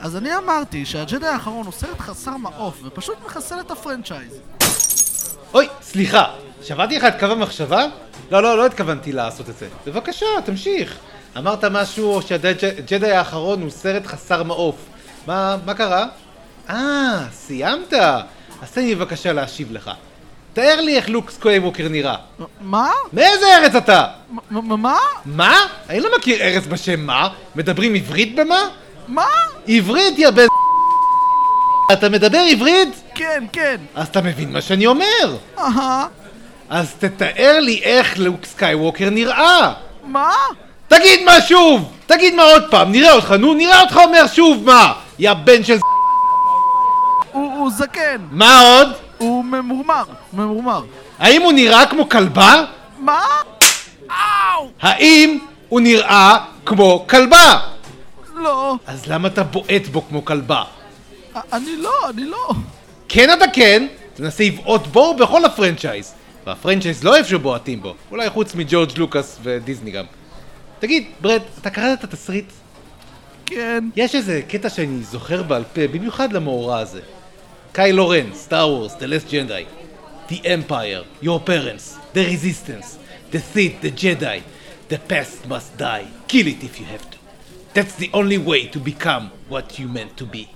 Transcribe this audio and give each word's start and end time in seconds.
אז 0.00 0.16
אני 0.16 0.36
אמרתי 0.36 0.86
שהג'די 0.86 1.26
האחרון 1.26 1.66
הוא 1.66 1.72
סרט 1.72 2.00
חסר 2.00 2.36
מעוף 2.36 2.80
ופשוט 2.84 3.16
מחסל 3.26 3.60
את 3.60 3.70
ה 3.70 3.76
franchise. 3.76 4.40
אוי, 5.54 5.68
סליחה, 5.82 6.24
שברתי 6.62 6.96
לך 6.96 7.04
את 7.04 7.20
קו 7.20 7.26
המחשבה? 7.26 7.86
לא, 8.30 8.42
לא, 8.42 8.56
לא 8.56 8.66
התכוונתי 8.66 9.12
לעשות 9.12 9.50
את 9.50 9.56
זה. 9.58 9.68
בבקשה, 9.86 10.26
תמשיך. 10.44 10.96
אמרת 11.38 11.64
משהו 11.64 12.20
שהג'די 12.22 13.12
האחרון 13.12 13.62
הוא 13.62 13.70
סרט 13.70 14.06
חסר 14.06 14.42
מעוף. 14.42 14.76
מה, 15.26 15.56
מה 15.66 15.74
קרה? 15.74 16.06
אה, 16.70 17.24
סיימת? 17.32 17.92
אז 18.62 18.70
תן 18.72 18.80
לי 18.80 18.94
בבקשה 18.94 19.32
להשיב 19.32 19.72
לך. 19.72 19.90
תאר 20.52 20.80
לי 20.80 20.96
איך 20.96 21.08
לוק 21.08 21.30
סקייווקר 21.30 21.88
נראה. 21.88 22.16
מה? 22.60 22.90
מאיזה 23.12 23.56
ארץ 23.56 23.74
אתה? 23.74 24.06
מה? 24.50 24.98
מה? 25.24 25.56
אני 25.88 26.00
לא 26.00 26.08
מכיר 26.18 26.42
ארץ 26.42 26.66
בשם 26.66 27.00
מה? 27.00 27.28
מדברים 27.54 27.94
עברית 27.94 28.34
במה? 28.34 28.68
מה? 29.08 29.26
עברית, 29.68 30.18
יא 30.18 30.30
בן... 30.30 30.46
אתה 31.92 32.08
מדבר 32.08 32.38
עברית? 32.38 32.88
כן, 33.14 33.44
כן. 33.52 33.76
אז 33.94 34.08
אתה 34.08 34.20
מבין 34.20 34.52
מה 34.52 34.60
שאני 34.60 34.86
אומר. 34.86 35.36
אהה. 35.58 36.06
אז 36.70 36.94
תתאר 36.98 37.58
לי 37.60 37.80
איך 37.82 38.18
לוק 38.18 38.44
סקייווקר 38.44 39.10
נראה. 39.10 39.72
מה? 40.04 40.32
תגיד 40.88 41.20
מה 41.24 41.40
שוב! 41.40 41.92
תגיד 42.06 42.34
מה 42.34 42.42
עוד 42.42 42.70
פעם, 42.70 42.92
נראה 42.92 43.12
אותך, 43.12 43.30
נו, 43.30 43.54
נראה 43.54 43.80
אותך 43.80 43.96
אומר 43.96 44.26
שוב 44.26 44.64
מה! 44.64 44.92
יא 45.18 45.32
בן 45.32 45.64
של... 45.64 45.78
הוא, 47.32 47.52
הוא 47.58 47.70
זקן. 47.70 48.16
מה 48.30 48.60
עוד? 48.60 48.88
הוא 49.18 49.44
ממורמר. 49.44 50.02
ממורמר. 50.32 50.82
האם 51.18 51.42
הוא 51.42 51.52
נראה 51.52 51.86
כמו 51.86 52.08
כלבה? 52.08 52.64
מה? 52.98 53.22
האם 54.82 55.38
הוא 55.68 55.80
נראה 55.80 56.36
כמו 56.66 57.04
כלבה? 57.08 57.58
לא. 58.40 58.76
אז 58.86 59.06
למה 59.06 59.28
אתה 59.28 59.42
בועט 59.42 59.86
בו 59.92 60.02
כמו 60.08 60.24
כלבה? 60.24 60.64
אני 61.52 61.76
לא, 61.76 62.10
אני 62.10 62.24
לא. 62.24 62.48
כן 63.08 63.28
אתה 63.32 63.44
כן, 63.52 63.86
תנסה 64.14 64.44
לבעוט 64.44 64.86
בו 64.86 65.16
בכל 65.16 65.44
ה 65.44 65.50
franchise. 65.50 66.14
וה 66.46 66.57
franchise 66.57 67.04
לא 67.04 67.10
אוהב 67.10 67.26
שבועטים 67.26 67.82
בו, 67.82 67.94
אולי 68.10 68.30
חוץ 68.30 68.54
מג'ורג' 68.54 68.98
לוקאס 68.98 69.38
ודיסני 69.42 69.90
גם. 69.90 70.04
תגיד, 70.78 71.04
ברד, 71.20 71.42
אתה 71.60 71.70
קראת 71.70 71.98
את 71.98 72.04
התסריט? 72.04 72.52
כן. 73.46 73.84
יש 73.96 74.14
איזה 74.14 74.42
קטע 74.48 74.70
שאני 74.70 75.02
זוכר 75.02 75.42
בעל 75.42 75.64
פה, 75.72 75.88
במיוחד 75.88 76.32
למאורע 76.32 76.78
הזה. 76.78 77.00
קיילו 77.72 78.08
רן, 78.08 78.34
סטאר 78.34 78.68
וורס, 78.68 78.94
The 78.94 79.04
Last 79.04 79.30
Jedi, 79.30 79.64
The 80.32 80.36
Empire, 80.44 81.24
Your 81.24 81.48
Parents, 81.48 82.14
The 82.14 82.18
Resistance, 82.18 82.86
The 83.32 83.38
Sith, 83.54 83.84
The 83.84 84.00
Jedi, 84.02 84.40
The 84.90 84.98
past 85.12 85.48
must 85.48 85.78
die, 85.78 86.06
kill 86.28 86.46
it 86.46 86.64
if 86.64 86.80
you 86.80 86.86
have 86.94 87.06
to. 87.12 87.19
That's 87.72 87.94
the 87.94 88.10
only 88.12 88.36
way 88.36 88.66
to 88.66 88.80
become 88.80 89.30
what 89.48 89.78
you 89.78 89.86
meant 89.86 90.16
to 90.16 90.26
be. 90.26 90.48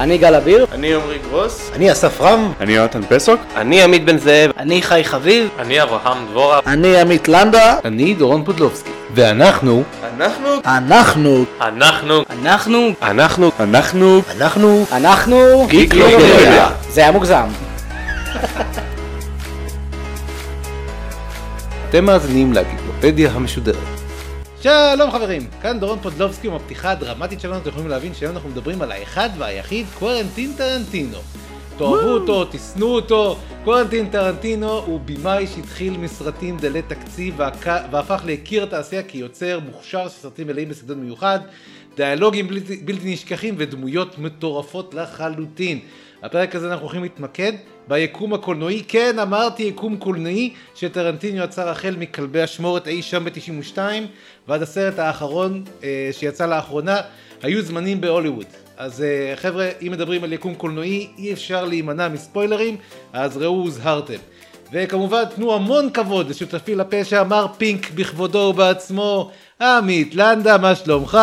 אני 0.00 0.18
גל 0.18 0.34
אביר. 0.34 0.66
אני 0.72 0.94
עמרי 0.94 1.18
גרוס. 1.18 1.70
אני 1.74 1.92
אסף 1.92 2.20
רם. 2.20 2.52
אני 2.60 2.72
יונתן 2.72 3.00
פסוק. 3.08 3.40
אני 3.56 3.82
עמית 3.82 4.04
בן 4.04 4.18
זאב. 4.18 4.50
אני 4.56 4.82
חי 4.82 5.04
חביב. 5.04 5.48
אני 5.58 5.82
אברהם 5.82 6.26
דבורה. 6.30 6.60
אני 6.66 7.00
עמית 7.00 7.28
לנדה. 7.28 7.78
אני 7.84 8.14
דורון 8.14 8.44
פודלובסקי. 8.44 8.90
ואנחנו... 9.14 9.82
אנחנו... 10.16 10.48
אנחנו... 10.64 11.44
אנחנו... 11.60 12.24
אנחנו... 12.30 12.92
אנחנו... 13.02 13.50
אנחנו... 13.60 14.22
אנחנו... 14.30 14.84
אנחנו... 14.92 15.66
גיקלוגיה. 15.68 16.70
זה 16.88 17.00
היה 17.00 17.10
מוגזם. 17.10 17.69
אתם 21.90 22.04
מאזינים 22.04 22.52
לגיקלופדיה 22.52 23.30
המשודרת. 23.32 23.76
שלום 24.62 25.10
חברים, 25.10 25.42
כאן 25.62 25.80
דורון 25.80 25.98
פודלובסקי 26.02 26.48
עם 26.48 26.54
הפתיחה 26.54 26.90
הדרמטית 26.90 27.40
שלנו, 27.40 27.56
אתם 27.58 27.68
יכולים 27.68 27.88
להבין 27.88 28.14
שהיום 28.14 28.34
אנחנו 28.34 28.48
מדברים 28.48 28.82
על 28.82 28.92
האחד 28.92 29.30
והיחיד 29.38 29.86
קוורנטין 29.98 30.52
טרנטינו. 30.56 31.18
תאהבו 31.78 32.08
אותו, 32.08 32.44
תשנאו 32.44 32.86
אותו, 32.88 33.36
קוורנטין 33.64 34.10
טרנטינו 34.10 34.72
הוא 34.78 35.00
במאי 35.04 35.46
שהתחיל 35.46 35.98
מסרטים 35.98 36.56
דלי 36.56 36.82
תקציב 36.82 37.34
והק- 37.40 37.88
והפך 37.90 38.22
להכיר 38.26 38.62
התעשייה 38.62 39.02
כיוצר 39.02 39.60
מוכשר 39.66 40.08
של 40.08 40.14
סרטים 40.14 40.46
מלאים 40.46 40.68
בסגנון 40.68 41.00
מיוחד, 41.00 41.38
דיאלוגים 41.96 42.48
בלתי, 42.48 42.76
בלתי 42.76 43.12
נשכחים 43.12 43.54
ודמויות 43.58 44.18
מטורפות 44.18 44.94
לחלוטין. 44.94 45.78
הפרק 46.22 46.54
הזה 46.54 46.72
אנחנו 46.72 46.84
הולכים 46.84 47.02
להתמקד 47.02 47.52
ביקום 47.88 48.34
הקולנועי, 48.34 48.82
כן 48.88 49.18
אמרתי 49.18 49.62
יקום 49.62 49.96
קולנועי 49.96 50.54
שטרנטינו 50.74 51.44
יצר 51.44 51.68
החל 51.68 51.94
מכלבי 51.98 52.44
אשמורת 52.44 52.88
אי 52.88 53.02
שם 53.02 53.24
ב-92 53.24 53.78
ועד 54.48 54.62
הסרט 54.62 54.98
האחרון 54.98 55.64
אה, 55.84 56.08
שיצא 56.12 56.46
לאחרונה, 56.46 57.00
היו 57.42 57.62
זמנים 57.62 58.00
בהוליווד. 58.00 58.46
אז 58.76 59.02
אה, 59.02 59.32
חבר'ה, 59.36 59.68
אם 59.82 59.92
מדברים 59.92 60.24
על 60.24 60.32
יקום 60.32 60.54
קולנועי 60.54 61.08
אי 61.18 61.32
אפשר 61.32 61.64
להימנע 61.64 62.08
מספוילרים, 62.08 62.76
אז 63.12 63.36
ראו 63.36 63.54
הוזהרתם. 63.54 64.18
וכמובן 64.72 65.24
תנו 65.34 65.54
המון 65.54 65.90
כבוד 65.90 66.28
לשותפי 66.30 66.74
לפשע 66.74 67.24
מר 67.24 67.46
פינק 67.58 67.90
בכבודו 67.90 68.38
ובעצמו, 68.38 69.30
עמית 69.60 70.14
לנדה, 70.14 70.58
מה 70.58 70.74
שלומך? 70.74 71.18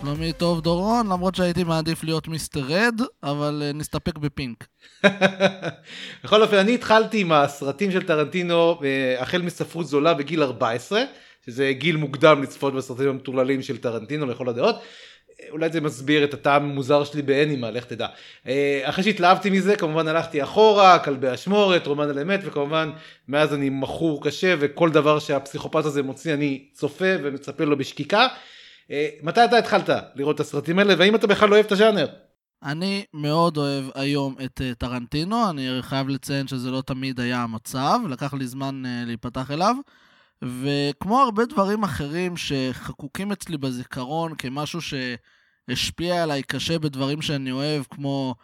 שלומי 0.00 0.32
טוב 0.32 0.60
דורון, 0.60 1.06
למרות 1.06 1.34
שהייתי 1.34 1.64
מעדיף 1.64 2.04
להיות 2.04 2.28
Mister 2.28 2.60
Red, 2.60 3.00
אבל 3.22 3.62
אה, 3.64 3.72
נסתפק 3.72 4.18
בפינק. 4.18 4.66
בכל 6.24 6.42
אופן, 6.42 6.56
אני 6.56 6.74
התחלתי 6.74 7.20
עם 7.20 7.32
הסרטים 7.32 7.92
של 7.92 8.02
טרנטינו 8.02 8.78
אה, 8.84 9.22
החל 9.22 9.42
מספרות 9.42 9.86
זולה 9.86 10.14
בגיל 10.14 10.42
14, 10.42 11.02
שזה 11.46 11.72
גיל 11.72 11.96
מוקדם 11.96 12.42
לצפות 12.42 12.74
בסרטים 12.74 13.08
המטורללים 13.08 13.62
של 13.62 13.76
טרנטינו 13.76 14.26
לכל 14.26 14.48
הדעות. 14.48 14.76
אה, 15.44 15.50
אולי 15.50 15.70
זה 15.72 15.80
מסביר 15.80 16.24
את 16.24 16.34
הטעם 16.34 16.64
המוזר 16.64 17.04
שלי 17.04 17.22
באנימה, 17.22 17.70
לך 17.70 17.84
תדע. 17.84 18.06
אה, 18.46 18.80
אחרי 18.84 19.04
שהתלהבתי 19.04 19.50
מזה, 19.50 19.76
כמובן 19.76 20.08
הלכתי 20.08 20.42
אחורה, 20.42 20.98
כלבי 20.98 21.34
אשמורת, 21.34 21.86
רומן 21.86 22.08
על 22.08 22.18
אמת, 22.18 22.40
וכמובן 22.44 22.90
מאז 23.28 23.54
אני 23.54 23.70
מכור 23.70 24.24
קשה, 24.24 24.54
וכל 24.60 24.90
דבר 24.90 25.18
שהפסיכופת 25.18 25.84
הזה 25.84 26.02
מוציא 26.02 26.34
אני 26.34 26.64
צופה 26.72 27.14
ומצפה 27.22 27.64
לו 27.64 27.78
בשקיקה. 27.78 28.26
אה, 28.90 29.08
מתי 29.22 29.44
אתה 29.44 29.58
התחלת 29.58 29.90
לראות 30.14 30.34
את 30.34 30.40
הסרטים 30.40 30.78
האלה, 30.78 30.94
והאם 30.98 31.14
אתה 31.14 31.26
בכלל 31.26 31.48
לא 31.48 31.54
אוהב 31.54 31.66
את 31.66 31.72
הז'אנר? 31.72 32.06
אני 32.62 33.04
מאוד 33.14 33.56
אוהב 33.56 33.84
היום 33.94 34.36
את 34.44 34.60
uh, 34.60 34.74
טרנטינו, 34.74 35.50
אני 35.50 35.68
חייב 35.80 36.08
לציין 36.08 36.46
שזה 36.46 36.70
לא 36.70 36.82
תמיד 36.86 37.20
היה 37.20 37.42
המצב, 37.42 37.98
לקח 38.08 38.34
לי 38.34 38.46
זמן 38.46 38.82
להיפתח 39.06 39.50
אליו, 39.50 39.76
וכמו 40.42 41.20
הרבה 41.20 41.44
דברים 41.44 41.82
אחרים 41.82 42.36
שחקוקים 42.36 43.32
אצלי 43.32 43.58
בזיכרון 43.58 44.32
כמשהו 44.38 44.80
שהשפיע 45.70 46.22
עליי 46.22 46.42
קשה 46.42 46.78
בדברים 46.78 47.22
שאני 47.22 47.52
אוהב, 47.52 47.82
כמו 47.90 48.34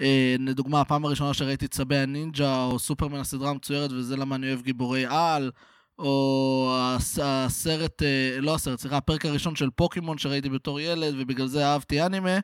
uh, 0.00 0.04
לדוגמה 0.38 0.80
הפעם 0.80 1.04
הראשונה 1.04 1.34
שראיתי 1.34 1.68
צבי 1.68 1.96
הנינג'ה, 1.96 2.64
או 2.64 2.78
סופרמן 2.78 3.18
הסדרה 3.20 3.50
המצוירת, 3.50 3.92
וזה 3.92 4.16
למה 4.16 4.36
אני 4.36 4.48
אוהב 4.48 4.62
גיבורי 4.62 5.06
על, 5.06 5.50
או 5.98 6.76
הס- 6.78 7.18
הסרט, 7.22 8.02
uh, 8.02 8.40
לא 8.40 8.54
הסרט, 8.54 8.80
סליחה, 8.80 8.96
הפרק 8.96 9.26
הראשון 9.26 9.56
של 9.56 9.70
פוקימון 9.70 10.18
שראיתי 10.18 10.48
בתור 10.48 10.80
ילד, 10.80 11.14
ובגלל 11.18 11.46
זה 11.46 11.66
אהבתי 11.66 12.02
אנימה. 12.02 12.38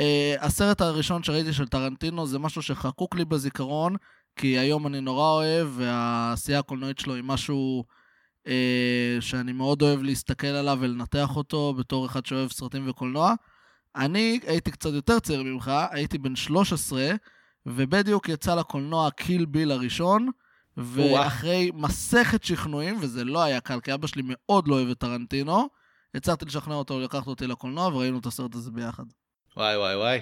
Uh, 0.00 0.04
הסרט 0.40 0.80
הראשון 0.80 1.22
שראיתי 1.22 1.52
של 1.52 1.68
טרנטינו 1.68 2.26
זה 2.26 2.38
משהו 2.38 2.62
שחקוק 2.62 3.14
לי 3.14 3.24
בזיכרון, 3.24 3.96
כי 4.36 4.58
היום 4.58 4.86
אני 4.86 5.00
נורא 5.00 5.30
אוהב, 5.30 5.68
והעשייה 5.76 6.58
הקולנועית 6.58 6.98
שלו 6.98 7.14
היא 7.14 7.24
משהו 7.24 7.84
שאני 9.20 9.52
מאוד 9.52 9.82
אוהב 9.82 10.02
להסתכל 10.02 10.46
עליו 10.46 10.78
ולנתח 10.80 11.36
אותו 11.36 11.74
בתור 11.78 12.06
אחד 12.06 12.26
שאוהב 12.26 12.50
סרטים 12.50 12.88
וקולנוע. 12.88 13.34
אני 13.96 14.40
הייתי 14.46 14.70
קצת 14.70 14.92
יותר 14.92 15.20
צעיר 15.20 15.42
ממך, 15.42 15.72
הייתי 15.90 16.18
בן 16.18 16.36
13, 16.36 17.10
ובדיוק 17.66 18.28
יצא 18.28 18.54
לקולנוע 18.54 19.10
קיל 19.10 19.44
ביל 19.44 19.70
הראשון, 19.70 20.28
ואחרי 20.76 21.70
מסכת 21.74 22.44
שכנועים, 22.44 22.98
וזה 23.00 23.24
לא 23.24 23.42
היה 23.42 23.60
קל, 23.60 23.80
כי 23.80 23.94
אבא 23.94 24.06
שלי 24.06 24.22
מאוד 24.26 24.68
לא 24.68 24.74
אוהב 24.74 24.90
את 24.90 24.98
טרנטינו, 24.98 25.68
הצלחתי 26.14 26.44
לשכנע 26.44 26.74
אותו 26.74 27.00
לקחת 27.00 27.26
אותי 27.26 27.46
לקולנוע, 27.46 27.86
וראינו 27.86 28.18
את 28.18 28.26
הסרט 28.26 28.54
הזה 28.54 28.70
ביחד. 28.70 29.04
וואי 29.56 29.76
וואי 29.76 29.96
וואי. 29.96 30.20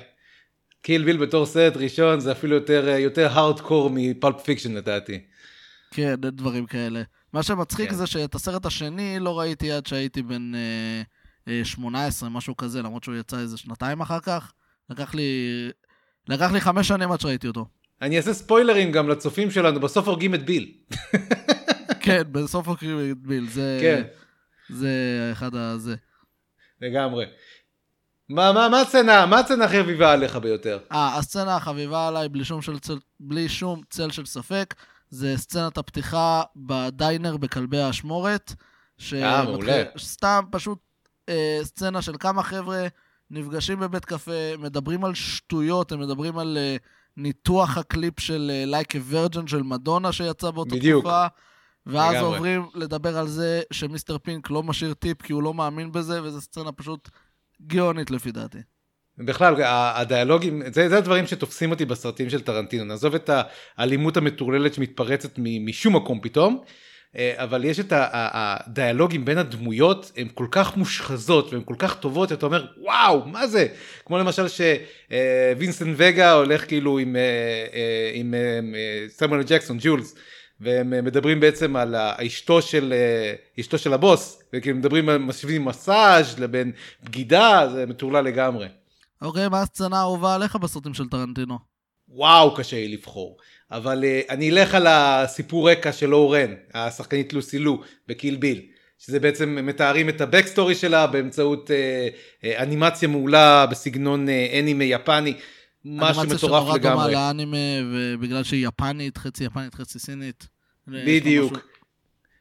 קיל 0.82 1.04
ביל 1.04 1.16
בתור 1.16 1.46
סרט 1.46 1.76
ראשון 1.76 2.20
זה 2.20 2.32
אפילו 2.32 2.54
יותר, 2.54 2.88
יותר 2.88 3.28
הארדקור 3.32 3.90
מ 3.92 4.02
Pulp 4.02 4.40
Fiction 4.44 4.74
לדעתי. 4.74 5.20
כן, 5.90 6.14
דברים 6.14 6.66
כאלה. 6.66 7.02
מה 7.32 7.42
שמצחיק 7.42 7.90
כן. 7.90 7.96
זה 7.96 8.06
שאת 8.06 8.34
הסרט 8.34 8.66
השני 8.66 9.18
לא 9.20 9.40
ראיתי 9.40 9.72
עד 9.72 9.86
שהייתי 9.86 10.22
בן 10.22 10.54
אה, 10.54 11.02
אה, 11.48 11.64
18, 11.64 12.28
משהו 12.28 12.56
כזה, 12.56 12.82
למרות 12.82 13.04
שהוא 13.04 13.16
יצא 13.16 13.38
איזה 13.38 13.56
שנתיים 13.56 14.00
אחר 14.00 14.20
כך. 14.20 14.52
לקח 14.90 15.14
לי, 15.14 15.32
לקח 16.28 16.52
לי 16.52 16.60
חמש 16.60 16.88
שנים 16.88 17.12
עד 17.12 17.20
שראיתי 17.20 17.46
אותו. 17.46 17.66
אני 18.02 18.16
אעשה 18.16 18.34
ספוילרים 18.34 18.92
גם 18.92 19.08
לצופים 19.08 19.50
שלנו, 19.50 19.80
בסוף 19.80 20.08
הורגים 20.08 20.34
את 20.34 20.44
ביל. 20.46 20.72
כן, 22.04 22.22
בסוף 22.32 22.68
הקריב 22.68 22.98
את 22.98 23.18
ביל, 23.18 23.48
זה... 23.48 23.78
כן, 23.80 24.02
זה 24.68 24.90
אחד 25.32 25.54
הזה. 25.54 25.94
לגמרי. 26.80 27.24
מה, 28.28 28.52
מה, 28.52 28.68
מה 28.68 28.80
הסצנה, 28.80 29.26
מה 29.26 29.38
הסצנה 29.38 29.64
הכי 29.64 29.82
חביבה 29.82 30.12
עליך 30.12 30.36
ביותר? 30.36 30.78
אה, 30.92 31.18
הסצנה 31.18 31.56
החביבה 31.56 32.08
עליי, 32.08 32.28
בלי 32.28 32.44
שום, 32.44 32.62
של 32.62 32.72
בלי 33.20 33.48
שום 33.48 33.80
צל 33.90 34.10
של 34.10 34.26
ספק, 34.26 34.74
זה 35.12 35.34
סצנת 35.36 35.78
הפתיחה 35.78 36.42
בדיינר 36.56 37.36
בכלבי 37.36 37.78
האשמורת. 37.78 38.54
אה, 39.12 39.44
מעולה. 39.44 39.82
סתם 39.98 40.44
פשוט 40.50 40.78
אה, 41.28 41.58
סצנה 41.62 42.02
של 42.02 42.16
כמה 42.20 42.42
חבר'ה 42.42 42.86
נפגשים 43.30 43.80
בבית 43.80 44.04
קפה, 44.04 44.56
מדברים 44.58 45.04
על 45.04 45.14
שטויות, 45.14 45.92
הם 45.92 46.00
מדברים 46.00 46.38
על 46.38 46.58
אה, 46.60 46.76
ניתוח 47.16 47.78
הקליפ 47.78 48.20
של 48.20 48.50
אה, 48.54 48.80
Like 48.80 48.90
a 48.90 49.12
Virgin 49.12 49.46
של 49.46 49.62
מדונה 49.62 50.12
שיצא 50.12 50.50
באותה 50.50 50.74
בדיוק. 50.74 51.02
תקופה. 51.04 51.26
ואז 51.86 52.14
לגמרי. 52.14 52.34
עוברים 52.34 52.68
לדבר 52.74 53.18
על 53.18 53.28
זה 53.28 53.62
שמיסטר 53.70 54.18
פינק 54.18 54.50
לא 54.50 54.62
משאיר 54.62 54.94
טיפ 54.94 55.22
כי 55.22 55.32
הוא 55.32 55.42
לא 55.42 55.54
מאמין 55.54 55.92
בזה, 55.92 56.22
וזו 56.22 56.40
סצנה 56.40 56.72
פשוט 56.72 57.08
גאונית 57.66 58.10
לפי 58.10 58.32
דעתי. 58.32 58.58
בכלל, 59.18 59.54
הדיאלוגים, 59.64 60.62
זה, 60.72 60.88
זה 60.88 60.98
הדברים 60.98 61.26
שתופסים 61.26 61.70
אותי 61.70 61.84
בסרטים 61.84 62.30
של 62.30 62.40
טרנטינו. 62.40 62.84
נעזוב 62.84 63.14
את 63.14 63.30
האלימות 63.76 64.16
המטורללת 64.16 64.74
שמתפרצת 64.74 65.38
משום 65.38 65.96
מקום 65.96 66.20
פתאום, 66.22 66.62
אה, 67.16 67.32
אבל 67.36 67.64
יש 67.64 67.80
את 67.80 67.92
הדיאלוגים 67.96 69.24
בין 69.24 69.38
הדמויות, 69.38 70.12
הן 70.16 70.28
כל 70.34 70.46
כך 70.50 70.76
מושחזות 70.76 71.52
והן 71.52 71.62
כל 71.64 71.74
כך 71.78 71.94
טובות, 71.94 72.32
אתה 72.32 72.46
אומר, 72.46 72.66
וואו, 72.78 73.26
מה 73.26 73.46
זה? 73.46 73.66
כמו 74.04 74.18
למשל 74.18 74.46
שווינסטן 74.48 75.94
וגה 75.96 76.32
הולך 76.32 76.68
כאילו 76.68 76.98
עם, 76.98 77.16
אה, 77.16 77.20
אה, 77.74 78.10
עם 78.14 78.34
אה, 78.34 78.60
אה, 78.74 79.04
סמואל 79.08 79.42
ג'קסון, 79.42 79.78
ג'ולס. 79.80 80.14
והם 80.62 80.94
אה, 80.94 81.02
מדברים 81.02 81.40
בעצם 81.40 81.76
על 81.76 81.94
אשתו 81.96 82.62
של, 82.62 82.92
אה, 82.96 83.34
אשתו 83.60 83.78
של 83.78 83.92
הבוס, 83.92 84.42
וכאילו 84.52 84.76
מדברים, 84.78 85.06
משווים 85.06 85.64
מסאז' 85.64 86.38
לבין 86.38 86.72
בגידה, 87.02 87.68
זה 87.72 87.86
מטורלל 87.86 88.24
לגמרי. 88.24 88.66
אוקיי, 89.22 89.48
מה 89.48 89.62
הסצנה 89.62 89.96
האהובה 89.96 90.34
עליך 90.34 90.56
בסרטים 90.56 90.94
של 90.94 91.08
טרנטינו? 91.08 91.58
וואו, 92.08 92.54
קשה 92.54 92.76
לי 92.76 92.88
לבחור. 92.88 93.36
אבל 93.70 94.04
uh, 94.04 94.32
אני 94.32 94.50
אלך 94.50 94.74
על 94.74 94.86
הסיפור 94.86 95.70
רקע 95.70 95.92
של 95.92 96.14
אורן, 96.14 96.54
השחקנית 96.74 97.32
לוסי 97.32 97.58
לו 97.58 97.82
בקיל 98.08 98.36
ביל. 98.36 98.62
שזה 98.98 99.20
בעצם 99.20 99.58
מתארים 99.62 100.08
את 100.08 100.20
הבקסטורי 100.20 100.74
שלה 100.74 101.06
באמצעות 101.06 101.70
uh, 101.70 102.44
uh, 102.44 102.62
אנימציה 102.62 103.08
מעולה 103.08 103.66
בסגנון 103.66 104.28
uh, 104.28 104.58
אנימה 104.58 104.84
יפני. 104.84 105.34
משהו 105.84 106.22
אנימציה 106.22 106.36
מטורף 106.48 106.62
שנורא 106.62 106.78
דומה 106.78 106.94
לגמרי. 106.94 107.12
לאנימה, 107.12 107.56
ובגלל 107.94 108.42
שהיא 108.42 108.68
יפנית, 108.68 109.18
חצי 109.18 109.44
יפנית, 109.44 109.74
חצי 109.74 109.98
סינית. 109.98 110.48
בדיוק. 110.88 111.58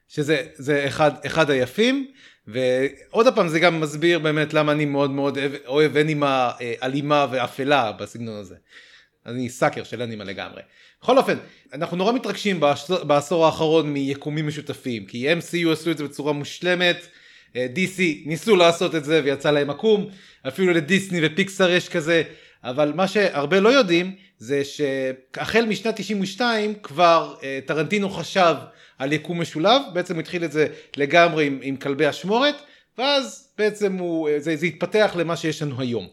שזה 0.08 0.42
זה 0.54 0.86
אחד, 0.88 1.10
אחד 1.26 1.50
היפים. 1.50 2.06
ועוד 2.46 3.34
פעם 3.34 3.48
זה 3.48 3.60
גם 3.60 3.80
מסביר 3.80 4.18
באמת 4.18 4.54
למה 4.54 4.72
אני 4.72 4.84
מאוד 4.84 5.10
מאוד 5.10 5.38
אוהב, 5.66 5.96
אנימה 5.96 6.50
אה, 6.60 6.74
אלימה 6.82 7.26
ואפלה 7.30 7.92
בסגנון 7.92 8.36
הזה. 8.36 8.54
אני 9.26 9.48
סאקר 9.48 9.84
של 9.84 10.02
אנימה 10.02 10.24
לגמרי. 10.24 10.62
בכל 11.02 11.18
אופן, 11.18 11.38
אנחנו 11.72 11.96
נורא 11.96 12.12
מתרגשים 12.12 12.60
בעשור, 12.60 13.04
בעשור 13.04 13.46
האחרון 13.46 13.92
מיקומים 13.92 14.46
משותפים, 14.46 15.06
כי 15.06 15.32
MCU 15.32 15.68
עשו 15.72 15.90
את 15.90 15.98
זה 15.98 16.04
בצורה 16.04 16.32
מושלמת, 16.32 17.06
אה, 17.56 17.66
DC 17.74 18.00
ניסו 18.26 18.56
לעשות 18.56 18.94
את 18.94 19.04
זה 19.04 19.20
ויצא 19.24 19.50
להם 19.50 19.70
עקום, 19.70 20.08
אפילו 20.48 20.72
לדיסני 20.72 21.20
ופיקסאר 21.22 21.70
יש 21.70 21.88
כזה, 21.88 22.22
אבל 22.64 22.92
מה 22.92 23.08
שהרבה 23.08 23.60
לא 23.60 23.68
יודעים 23.68 24.14
זה 24.38 24.62
שהחל 24.64 25.66
משנת 25.66 25.96
92 25.96 26.74
כבר 26.82 27.34
אה, 27.42 27.58
טרנטינו 27.66 28.10
חשב 28.10 28.54
על 28.98 29.12
יקום 29.12 29.40
משולב, 29.40 29.82
בעצם 29.92 30.18
התחיל 30.18 30.44
את 30.44 30.52
זה 30.52 30.66
לגמרי 30.96 31.46
עם, 31.46 31.58
עם 31.62 31.76
כלבי 31.76 32.10
אשמורת, 32.10 32.54
ואז 32.98 33.48
בעצם 33.58 33.96
הוא, 33.96 34.28
אה, 34.28 34.40
זה, 34.40 34.56
זה 34.56 34.66
התפתח 34.66 35.12
למה 35.16 35.36
שיש 35.36 35.62
לנו 35.62 35.80
היום. 35.80 36.06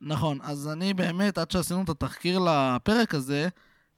נכון, 0.00 0.38
אז 0.42 0.68
אני 0.72 0.94
באמת, 0.94 1.38
עד 1.38 1.50
שעשינו 1.50 1.82
את 1.82 1.88
התחקיר 1.88 2.38
לפרק 2.38 3.14
הזה, 3.14 3.48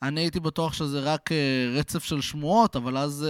אני 0.02 0.20
הייתי 0.20 0.41
בטוח 0.41 0.73
שזה 0.73 1.00
רק 1.00 1.32
אה, 1.32 1.37
רצף 1.79 2.05
של 2.05 2.20
שמועות, 2.20 2.76
אבל 2.76 2.97
אז 2.97 3.26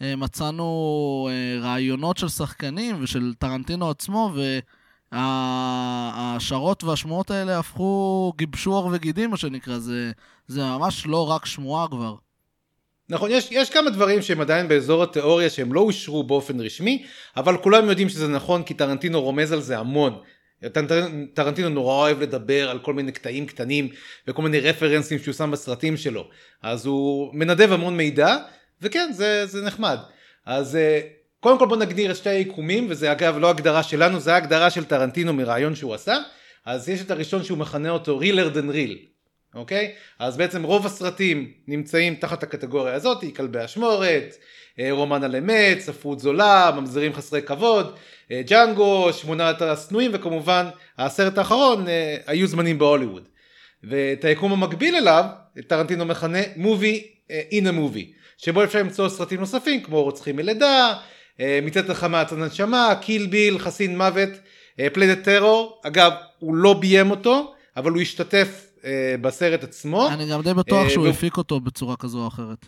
מצאנו 0.00 1.28
רעיונות 1.60 2.16
של 2.16 2.28
שחקנים 2.28 2.96
ושל 3.02 3.34
טרנטינו 3.38 3.90
עצמו, 3.90 4.32
וההשערות 5.14 6.84
והשמועות 6.84 7.30
האלה 7.30 7.58
הפכו, 7.58 8.32
גיבשו 8.36 8.72
עור 8.72 8.90
וגידים, 8.92 9.30
מה 9.30 9.36
שנקרא, 9.36 9.78
זה, 9.78 10.10
זה 10.46 10.60
ממש 10.62 11.06
לא 11.06 11.30
רק 11.30 11.46
שמועה 11.46 11.88
כבר. 11.88 12.14
נכון, 13.08 13.30
יש, 13.30 13.48
יש 13.50 13.70
כמה 13.70 13.90
דברים 13.90 14.22
שהם 14.22 14.40
עדיין 14.40 14.68
באזור 14.68 15.02
התיאוריה 15.02 15.50
שהם 15.50 15.72
לא 15.72 15.80
אושרו 15.80 16.24
באופן 16.24 16.60
רשמי, 16.60 17.04
אבל 17.36 17.56
כולם 17.56 17.88
יודעים 17.88 18.08
שזה 18.08 18.28
נכון 18.28 18.62
כי 18.62 18.74
טרנטינו 18.74 19.22
רומז 19.22 19.52
על 19.52 19.60
זה 19.60 19.78
המון. 19.78 20.18
טר- 20.72 21.08
טרנטינו 21.34 21.68
נורא 21.68 21.94
אוהב 21.94 22.20
לדבר 22.20 22.70
על 22.70 22.78
כל 22.78 22.94
מיני 22.94 23.12
קטעים 23.12 23.46
קטנים 23.46 23.88
וכל 24.28 24.42
מיני 24.42 24.60
רפרנסים 24.60 25.18
שהוא 25.18 25.34
שם 25.34 25.50
בסרטים 25.50 25.96
שלו. 25.96 26.28
אז 26.62 26.86
הוא 26.86 27.30
מנדב 27.34 27.72
המון 27.72 27.96
מידע, 27.96 28.36
וכן, 28.82 29.10
זה, 29.12 29.46
זה 29.46 29.62
נחמד. 29.62 29.98
אז 30.46 30.76
אה, 30.76 31.00
קודם 31.44 31.58
כל 31.58 31.66
בוא 31.66 31.76
נגדיר 31.76 32.10
את 32.10 32.16
שתי 32.16 32.30
היקומים, 32.30 32.86
וזה 32.90 33.12
אגב 33.12 33.38
לא 33.38 33.50
הגדרה 33.50 33.82
שלנו, 33.82 34.20
זה 34.20 34.36
הגדרה 34.36 34.70
של 34.70 34.84
טרנטינו 34.84 35.32
מרעיון 35.32 35.74
שהוא 35.74 35.94
עשה. 35.94 36.16
אז 36.66 36.88
יש 36.88 37.00
את 37.00 37.10
הראשון 37.10 37.44
שהוא 37.44 37.58
מכנה 37.58 37.90
אותו 37.90 38.18
רילר 38.18 38.48
דן 38.48 38.70
ריל. 38.70 38.98
אוקיי? 39.54 39.92
אז 40.18 40.36
בעצם 40.36 40.62
רוב 40.62 40.86
הסרטים 40.86 41.52
נמצאים 41.68 42.14
תחת 42.14 42.42
הקטגוריה 42.42 42.94
הזאת, 42.94 43.24
כלבי 43.36 43.64
אשמורת, 43.64 44.34
אה, 44.78 44.88
רומן 44.90 45.24
על 45.24 45.36
אמת, 45.36 45.80
ספרות 45.80 46.20
זולה, 46.20 46.70
ממזרים 46.76 47.12
חסרי 47.12 47.42
כבוד, 47.42 47.96
אה, 48.30 48.42
ג'אנגו, 48.46 49.12
שמונת 49.12 49.62
השנואים, 49.62 50.10
וכמובן 50.14 50.66
הסרט 50.98 51.38
האחרון, 51.38 51.88
אה, 51.88 52.16
היו 52.26 52.46
זמנים 52.46 52.78
בהוליווד. 52.78 53.28
ואת 53.82 54.24
היקום 54.24 54.52
המקביל 54.52 54.96
אליו, 54.96 55.24
טרנטינו 55.66 56.04
מכנה 56.04 56.42
movie 56.56 57.06
in 57.30 57.66
ה 57.66 57.73
movie, 57.73 58.12
שבו 58.38 58.64
אפשר 58.64 58.78
למצוא 58.78 59.08
סרטים 59.08 59.40
נוספים 59.40 59.82
כמו 59.82 60.02
רוצחים 60.02 60.36
מלידה, 60.36 60.94
אה, 61.40 61.58
מצאת 61.62 61.90
החמה 61.90 62.20
עד 62.20 62.26
צאת 62.26 62.38
הנשמה, 62.38 62.94
קיל 63.00 63.26
ביל, 63.26 63.58
חסין 63.58 63.98
מוות, 63.98 64.28
Planet 64.92 65.22
Terror, 65.22 65.80
אגב 65.86 66.12
הוא 66.38 66.54
לא 66.54 66.72
ביים 66.72 67.10
אותו, 67.10 67.54
אבל 67.76 67.90
הוא 67.90 68.00
השתתף 68.00 68.66
אה, 68.84 69.14
בסרט 69.20 69.64
עצמו. 69.64 70.08
אני 70.08 70.30
גם 70.30 70.42
די 70.42 70.54
בטוח 70.54 70.84
אה, 70.84 70.90
שהוא 70.90 71.08
הפיק 71.08 71.36
אותו 71.36 71.60
בצורה 71.60 71.96
כזו 71.96 72.18
או 72.18 72.28
אחרת. 72.28 72.66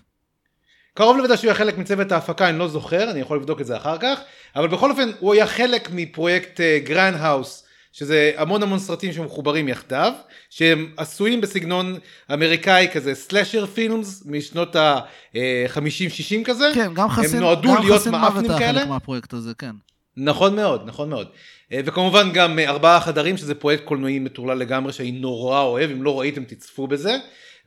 קרוב 0.94 1.16
לוודאי 1.16 1.36
שהוא 1.36 1.48
היה 1.48 1.54
חלק 1.54 1.78
מצוות 1.78 2.12
ההפקה, 2.12 2.48
אני 2.48 2.58
לא 2.58 2.68
זוכר, 2.68 3.10
אני 3.10 3.20
יכול 3.20 3.36
לבדוק 3.36 3.60
את 3.60 3.66
זה 3.66 3.76
אחר 3.76 3.98
כך, 3.98 4.18
אבל 4.56 4.68
בכל 4.68 4.90
אופן 4.90 5.10
הוא 5.20 5.34
היה 5.34 5.46
חלק 5.46 5.88
מפרויקט 5.92 6.60
Grindhouse, 6.84 7.65
שזה 7.98 8.32
המון 8.36 8.62
המון 8.62 8.78
סרטים 8.78 9.12
שמחוברים 9.12 9.68
יחדיו, 9.68 10.12
שהם 10.50 10.92
עשויים 10.96 11.40
בסגנון 11.40 11.98
אמריקאי 12.32 12.88
כזה, 12.92 13.14
סלאשר 13.14 13.66
פילמס 13.66 14.22
משנות 14.26 14.76
ה-50-60 14.76 16.44
כזה. 16.44 16.70
כן, 16.74 16.94
גם 16.94 17.10
חסין, 17.10 17.40
נועדו 17.40 17.68
גם 17.68 17.82
להיות 17.82 18.00
חסין 18.00 18.14
מוות 18.14 18.50
היה? 18.50 18.72
חלק 18.72 18.88
מהפרויקט 18.88 19.32
הזה, 19.32 19.52
כן. 19.58 19.70
נכון 20.16 20.56
מאוד, 20.56 20.82
נכון 20.86 21.10
מאוד. 21.10 21.28
אה, 21.72 21.80
וכמובן 21.84 22.32
גם 22.32 22.58
אה, 22.58 22.68
ארבעה 22.68 23.00
חדרים, 23.00 23.36
שזה 23.36 23.54
פרויקט 23.54 23.84
קולנועי 23.84 24.18
מטורלל 24.18 24.58
לגמרי, 24.58 24.92
שאני 24.92 25.12
נורא 25.12 25.60
אוהב, 25.60 25.90
אם 25.90 26.02
לא 26.02 26.20
ראיתם 26.20 26.44
תצפו 26.44 26.86
בזה. 26.86 27.16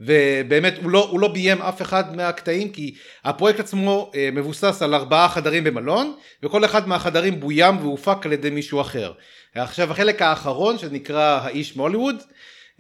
ובאמת 0.01 0.77
הוא 0.84 0.91
לא, 0.91 1.08
הוא 1.12 1.20
לא 1.20 1.27
ביים 1.27 1.62
אף 1.62 1.82
אחד 1.82 2.15
מהקטעים 2.15 2.72
כי 2.72 2.96
הפרויקט 3.24 3.60
עצמו 3.60 4.12
אה, 4.15 4.29
מבוסס 4.34 4.82
על 4.82 4.96
ארבעה 4.96 5.29
חדרים 5.29 5.63
במלון 5.63 6.15
וכל 6.44 6.65
אחד 6.65 6.88
מהחדרים 6.88 7.39
בוים 7.39 7.77
והופק 7.77 8.25
על 8.25 8.34
ידי 8.34 8.50
מישהו 8.50 8.82
אחר. 8.82 9.13
עכשיו 9.56 9.91
החלק 9.91 10.22
האחרון 10.22 10.77
שנקרא 10.77 11.39
האיש 11.44 11.77
מהוליווד 11.77 12.15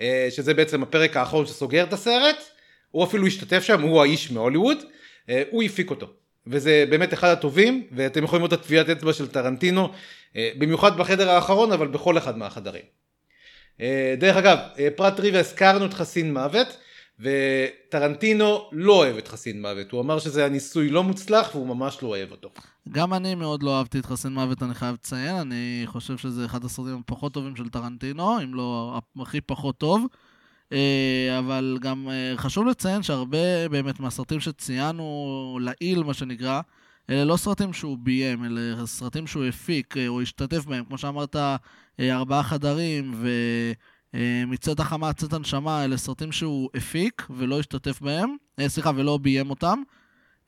אה, 0.01 0.27
שזה 0.29 0.53
בעצם 0.53 0.83
הפרק 0.83 1.17
האחרון 1.17 1.45
שסוגר 1.45 1.83
את 1.83 1.93
הסרט 1.93 2.37
הוא 2.91 3.03
אפילו 3.03 3.27
השתתף 3.27 3.63
שם 3.63 3.81
הוא 3.81 4.01
האיש 4.01 4.31
מהוליווד 4.31 4.77
אה, 5.29 5.43
הוא 5.49 5.63
הפיק 5.63 5.89
אותו 5.89 6.07
וזה 6.47 6.85
באמת 6.89 7.13
אחד 7.13 7.27
הטובים 7.27 7.87
ואתם 7.91 8.23
יכולים 8.23 8.41
לראות 8.41 8.53
את 8.53 8.59
הטביעת 8.59 8.89
אצבע 8.89 9.13
של 9.13 9.27
טרנטינו 9.27 9.89
במיוחד 10.35 10.97
בחדר 10.97 11.29
האחרון 11.29 11.71
אבל 11.71 11.87
בכל 11.87 12.17
אחד 12.17 12.37
מהחדרים. 12.37 12.81
דרך 14.17 14.37
אגב 14.37 14.57
פרט 14.95 15.15
טריוויה 15.17 15.39
הזכרנו 15.39 15.85
את 15.85 15.93
חסין 15.93 16.33
מוות 16.33 16.77
וטרנטינו 17.19 18.69
לא 18.71 18.93
אוהב 18.93 19.17
את 19.17 19.27
חסין 19.27 19.61
מוות, 19.61 19.91
הוא 19.91 20.01
אמר 20.01 20.19
שזה 20.19 20.39
היה 20.39 20.49
ניסוי 20.49 20.89
לא 20.89 21.03
מוצלח 21.03 21.55
והוא 21.55 21.67
ממש 21.67 21.97
לא 22.01 22.07
אוהב 22.07 22.31
אותו. 22.31 22.49
גם 22.91 23.13
אני 23.13 23.35
מאוד 23.35 23.63
לא 23.63 23.77
אהבתי 23.77 23.99
את 23.99 24.05
חסין 24.05 24.33
מוות, 24.33 24.63
אני 24.63 24.73
חייב 24.73 24.93
לציין. 24.93 25.35
אני 25.35 25.81
חושב 25.85 26.17
שזה 26.17 26.45
אחד 26.45 26.65
הסרטים 26.65 27.01
הפחות 27.03 27.33
טובים 27.33 27.55
של 27.55 27.69
טרנטינו, 27.69 28.41
אם 28.43 28.53
לא 28.53 28.99
הכי 29.21 29.41
פחות 29.41 29.77
טוב. 29.77 30.05
אה, 30.73 31.39
אבל 31.39 31.77
גם 31.81 32.09
אה, 32.09 32.33
חשוב 32.37 32.67
לציין 32.67 33.03
שהרבה 33.03 33.69
באמת 33.69 33.99
מהסרטים 33.99 34.39
שציינו 34.39 35.59
לעיל, 35.61 36.03
מה 36.03 36.13
שנקרא, 36.13 36.61
אלה 37.09 37.25
לא 37.25 37.37
סרטים 37.37 37.73
שהוא 37.73 37.97
ביים, 37.97 38.45
אלה 38.45 38.85
סרטים 38.85 39.27
שהוא 39.27 39.45
הפיק 39.45 39.97
אה, 39.97 40.07
או 40.07 40.21
השתתף 40.21 40.65
בהם. 40.65 40.85
כמו 40.85 40.97
שאמרת, 40.97 41.35
ארבעה 41.99 42.43
חדרים 42.43 43.23
ומצאת 44.13 44.79
החמה, 44.79 45.13
צאת 45.13 45.33
הנשמה, 45.33 45.85
אלה 45.85 45.97
סרטים 45.97 46.31
שהוא 46.31 46.69
הפיק 46.75 47.27
ולא 47.29 47.59
השתתף 47.59 48.01
בהם, 48.01 48.35
אה, 48.59 48.69
סליחה, 48.69 48.91
ולא 48.95 49.17
ביים 49.17 49.49
אותם. 49.49 49.81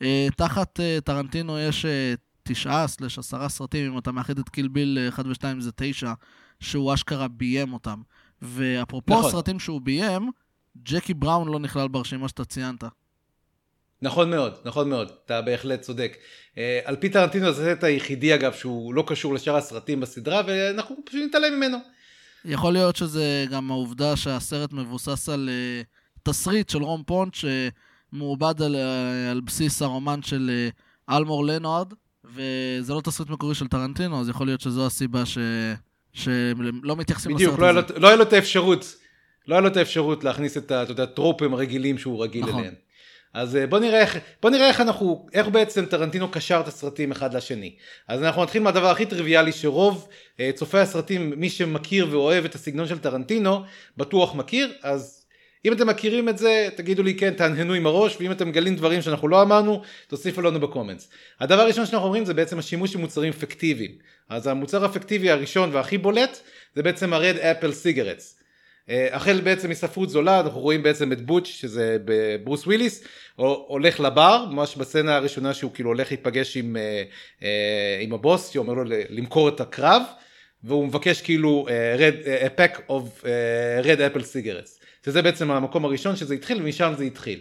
אה, 0.02 0.28
תחת 0.38 0.80
אה, 0.80 0.98
טרנטינו 1.04 1.60
יש 1.60 1.86
אה, 1.86 2.14
תשעה 2.44 2.88
סלש 2.88 3.20
עשרה 3.20 3.50
סרטים, 3.50 3.92
אם 3.92 3.98
אתה 3.98 4.12
מאחד 4.12 4.40
את 4.40 4.50
קיל 4.50 4.68
ביל 4.68 4.98
1 5.10 5.26
ו-2 5.26 5.44
זה 5.60 5.72
תשע, 5.76 6.14
שהוא 6.60 6.94
אשכרה 6.94 7.28
ביים 7.28 7.74
אותם. 7.74 8.02
ואפרופו 8.42 9.14
נכון. 9.14 9.26
הסרטים 9.26 9.60
שהוא 9.60 9.82
ביים, 9.82 10.32
ג'קי 10.84 11.14
בראון 11.14 11.48
לא 11.48 11.60
נכלל 11.60 11.88
ברשימה 11.88 12.28
שאתה 12.28 12.46
ציינת. 12.46 12.84
נכון 14.02 14.30
מאוד, 14.30 14.54
נכון 14.66 14.90
מאוד, 14.90 15.12
אתה 15.26 15.42
בהחלט 15.42 15.82
צודק. 15.82 16.18
אה, 16.58 16.80
על 16.86 16.96
פי 16.96 17.10
טרנטינו 17.10 17.52
זה 17.52 17.62
הסרט 17.62 17.84
היחידי 17.84 18.36
אגב 18.36 18.54
שהוא 18.54 18.94
לא 18.94 19.04
קשור 19.08 19.34
לשאר 19.34 19.56
הסרטים 19.56 20.00
בסדרה 20.00 20.42
ואנחנו 20.48 20.96
פשוט 21.06 21.22
נתעלם 21.28 21.56
ממנו. 21.56 21.78
יכול 22.46 22.74
להיות 22.74 22.96
שזה 22.96 23.46
גם 23.52 23.72
העובדה 23.72 24.16
שהסרט 24.16 24.74
מבוסס 24.74 25.30
על 25.30 25.50
uh, 25.50 25.88
תסריט 26.24 26.70
של 26.70 26.84
רום 26.84 27.04
פונט 27.06 27.34
שמעובד 27.34 28.62
על, 28.62 28.76
uh, 28.76 29.32
על 29.32 29.42
בסיס 29.42 29.82
הרומן 29.82 30.22
של 30.24 30.70
אלמור 31.10 31.46
לנארד, 31.46 31.94
וזה 32.24 32.94
לא 32.94 33.02
תסריט 33.02 33.30
מקורי 33.30 33.56
של 33.56 33.68
טרנטינו, 33.68 34.22
אז 34.22 34.30
יכול 34.30 34.48
להיות 34.48 34.62
שזו 34.62 34.86
הסיבה 34.86 35.26
ש... 35.26 35.38
שלא 36.14 36.96
מתייחסים 36.96 37.34
בדיוק, 37.36 37.54
לסרט 37.54 37.76
לא, 37.76 37.80
הזה. 37.80 37.94
לו- 37.94 38.00
לא 38.00 38.08
היה 38.08 38.16
לו 38.16 38.24
את 38.24 38.34
האפשרות, 38.34 38.96
לא 39.48 39.56
היה 39.56 39.62
לו 39.62 39.68
את 39.68 39.78
האפשרות 39.78 40.24
להכניס 40.24 40.58
את 40.58 41.00
הטרופים 41.00 41.54
הרגילים 41.54 41.98
שהוא 41.98 42.24
רגיל 42.24 42.46
נכון. 42.46 42.60
אליהם. 42.60 42.74
אז 43.34 43.56
אה, 43.56 43.68
בוא 43.68 43.80
נראה, 43.80 44.02
איך, 44.02 44.18
בוא 44.42 44.50
נראה 44.50 44.68
איך 44.68 44.82
אנחנו, 44.82 45.28
איך 45.34 45.48
בעצם 45.48 45.86
טרנטינו 45.86 46.32
קשר 46.32 46.60
את 46.64 46.68
הסרטים 46.68 47.12
אחד 47.12 47.34
לשני. 47.34 47.76
אז 48.08 48.24
אנחנו 48.24 48.44
נתחיל 48.44 48.62
מהדבר 48.62 48.88
הכי 48.88 49.06
טריוויאלי 49.06 49.52
שרוב 49.52 50.08
אה, 50.40 50.52
צופי 50.56 50.78
הסרטים, 50.78 51.34
מי 51.38 51.50
שמכיר 51.50 52.08
ואוהב 52.12 52.46
את 52.46 52.56
הסגנון 52.56 52.88
של 52.88 53.00
טרנטינו, 53.00 53.64
בטוח 53.98 54.36
מכיר, 54.36 54.74
אז 54.82 55.26
אם 55.66 55.74
אתם 55.74 55.88
מכירים 55.88 56.30
את 56.30 56.38
זה, 56.38 56.70
תגידו 56.76 57.04
לי 57.04 57.16
כן, 57.16 57.34
תהנהנו 57.34 57.74
עם 57.74 57.86
הראש, 57.86 58.18
ואם 58.20 58.32
אתם 58.32 58.48
מגלים 58.48 58.76
דברים 58.76 59.02
שאנחנו 59.02 59.28
לא 59.28 59.42
אמרנו, 59.42 59.82
תוסיפו 60.08 60.42
לנו 60.42 60.60
ב 60.60 60.65
comments. 60.65 61.10
הדבר 61.40 61.62
הראשון 61.62 61.86
שאנחנו 61.86 62.06
אומרים 62.06 62.26
זה 62.26 62.34
בעצם 62.34 62.60
השימוש 62.60 62.96
במוצרים 62.96 63.34
פיקטיביים. 63.34 63.92
אז 64.30 64.48
המוצר 64.48 64.86
הפיקטיבי 64.86 65.32
הראשון 65.32 65.70
והכי 65.74 65.98
בולט, 65.98 66.40
זה 66.76 66.84
בעצם 66.84 67.14
ה 67.14 67.19
Red 67.19 67.36
Apple 67.38 67.72
cigarettes. 67.72 68.41
אה, 68.92 69.08
החל 69.12 69.42
בעצם 69.42 69.70
מספרות 69.70 70.10
זולה, 70.10 70.40
אנחנו 70.40 70.60
רואים 70.60 70.84
בעצם 70.84 71.12
את 71.12 71.22
בוטש, 71.22 71.62
שזה 71.62 71.98
ברוס 72.44 72.68
וויליס, 72.68 73.04
הו- 73.36 73.66
הולך 73.68 74.00
לבר, 74.00 74.46
ממש 74.52 74.76
בסצנה 74.76 75.16
הראשונה 75.16 75.54
שהוא 75.54 75.72
כאילו 75.74 75.90
הולך 75.90 76.12
להיפגש 76.12 76.58
עם, 76.58 76.78
אה, 76.78 77.04
אה, 77.44 78.00
עם 78.02 78.14
הבוס, 78.14 78.50
שאומר 78.50 78.74
לו 78.74 78.84
למכור 79.10 79.50
את 79.50 79.62
הקרב, 79.62 80.02
והוא 80.64 80.86
מבקש 80.88 81.22
כאילו 81.22 81.68
red, 81.98 82.26
a 82.26 82.60
pack 82.60 82.78
of 82.90 83.24
Red 83.84 84.16
Apple 84.16 84.22
cigarettes, 84.22 84.86
שזה 85.06 85.22
בעצם 85.22 85.52
המקום 85.52 85.86
הראשון 85.86 86.16
שזה 86.16 86.34
התחיל, 86.34 86.62
ומשם 86.62 86.94
זה 86.98 87.04
התחיל. 87.04 87.40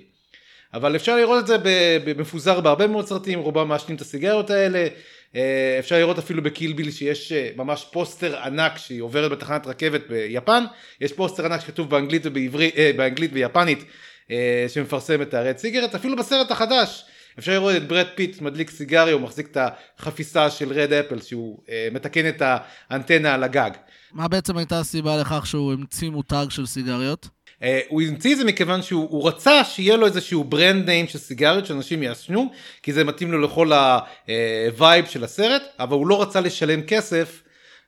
אבל 0.75 0.97
אפשר 0.97 1.17
לראות 1.17 1.43
את 1.43 1.47
זה 1.47 1.57
במפוזר 2.05 2.61
בהרבה 2.61 2.87
מאוד 2.87 3.07
סרטים, 3.07 3.39
רובם 3.39 3.69
מעשנים 3.69 3.97
את 3.97 4.01
הסיגריות 4.01 4.51
האלה. 4.51 4.89
אה, 5.37 5.77
אפשר 5.79 5.99
לראות 5.99 6.19
אפילו 6.19 6.43
בקיל 6.43 6.70
ביל 6.70 6.91
שיש 6.91 7.33
אה, 7.33 7.51
ממש 7.57 7.87
פוסטר 7.93 8.39
ענק 8.39 8.79
שהיא 8.79 9.03
עוברת 9.03 9.31
בתחנת 9.31 9.67
רכבת 9.67 10.09
ביפן. 10.09 10.65
יש 11.01 11.13
פוסטר 11.13 11.47
ענק 11.47 11.61
שכתוב 11.61 11.91
באנגלית, 11.91 12.23
ובעברי, 12.27 12.71
אה, 12.77 12.91
באנגלית 12.97 13.31
ויפנית 13.35 13.85
אה, 14.31 14.67
שמפרסם 14.69 15.23
את 15.23 15.35
ה 15.35 15.40
Red 15.40 15.57
cigarette. 15.57 15.95
אפילו 15.95 16.17
בסרט 16.17 16.51
החדש 16.51 17.05
אפשר 17.39 17.53
לראות 17.53 17.77
את 17.77 17.89
ברד 17.89 18.07
פיט 18.15 18.41
מדליק 18.41 18.71
סיגריה, 18.71 19.15
הוא 19.15 19.21
מחזיק 19.21 19.47
את 19.51 19.57
החפיסה 19.99 20.51
של 20.51 20.73
Red 20.73 20.93
Apple 20.93 21.21
שהוא 21.21 21.63
אה, 21.69 21.89
מתקן 21.93 22.29
את 22.29 22.43
האנטנה 22.91 23.35
על 23.35 23.43
הגג. 23.43 23.71
מה 24.13 24.29
בעצם 24.29 24.57
הייתה 24.57 24.81
הסיבה 24.81 25.17
לכך 25.17 25.47
שהוא 25.47 25.73
המציא 25.73 26.11
מותג 26.11 26.47
של 26.49 26.67
סיגריות? 26.67 27.29
אה, 27.63 27.81
הוא 27.89 28.03
המציא 28.03 28.33
את 28.33 28.39
זה 28.39 28.45
מכיוון 28.45 28.83
שהוא 28.83 29.07
הוא 29.11 29.29
רצה 29.29 29.65
שיהיה 29.65 29.97
לו 29.97 30.07
איזשהו 30.07 30.45
brand 30.45 30.87
name 30.87 31.07
של 31.07 31.19
סיגריות 31.19 31.67
שאנשים 31.67 32.03
יעשנו 32.03 32.53
כי 32.83 32.93
זה 32.93 33.05
מתאים 33.05 33.33
לו 33.33 33.41
לכל 33.41 33.71
ה 33.73 33.99
vibe 33.99 35.07
של 35.07 35.25
הסרט 35.25 35.63
אבל 35.79 35.97
הוא 35.97 36.07
לא 36.07 36.23
רצה 36.23 36.41
לשלם 36.41 36.83
כסף 36.83 37.43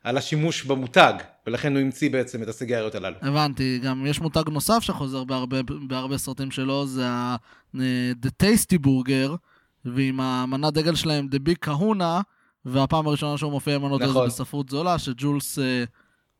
על 0.05 0.17
השימוש 0.17 0.65
במותג 0.65 1.15
ולכן 1.47 1.73
הוא 1.73 1.81
המציא 1.81 2.11
בעצם 2.11 2.43
את 2.43 2.49
הסיגריות 2.49 2.95
הללו. 2.95 3.17
הבנתי, 3.23 3.79
גם 3.83 4.07
יש 4.07 4.21
מותג 4.21 4.43
נוסף 4.51 4.79
שחוזר 4.81 5.25
בהרבה, 5.25 5.57
בהרבה 5.87 6.19
סרטים 6.19 6.51
שלו, 6.51 6.87
זה 6.87 7.03
ה- 7.07 7.37
אה, 7.81 8.13
The 8.23 8.29
Tasty 8.43 8.87
Burger, 8.87 9.37
ועם 9.85 10.21
המנת 10.21 10.75
דגל 10.75 10.95
שלהם 10.95 11.29
The 11.33 11.49
Big 11.49 11.69
Kahuna, 11.69 12.23
והפעם 12.65 13.07
הראשונה 13.07 13.39
שהוא 13.39 13.53
מופיע 13.53 13.75
עם 13.75 13.83
מנות 13.83 14.03
נכון. 14.03 14.27
בספרות 14.27 14.69
זולה, 14.69 14.99
שג'ולס 14.99 15.59
אה, 15.59 15.65
אה, 15.65 15.85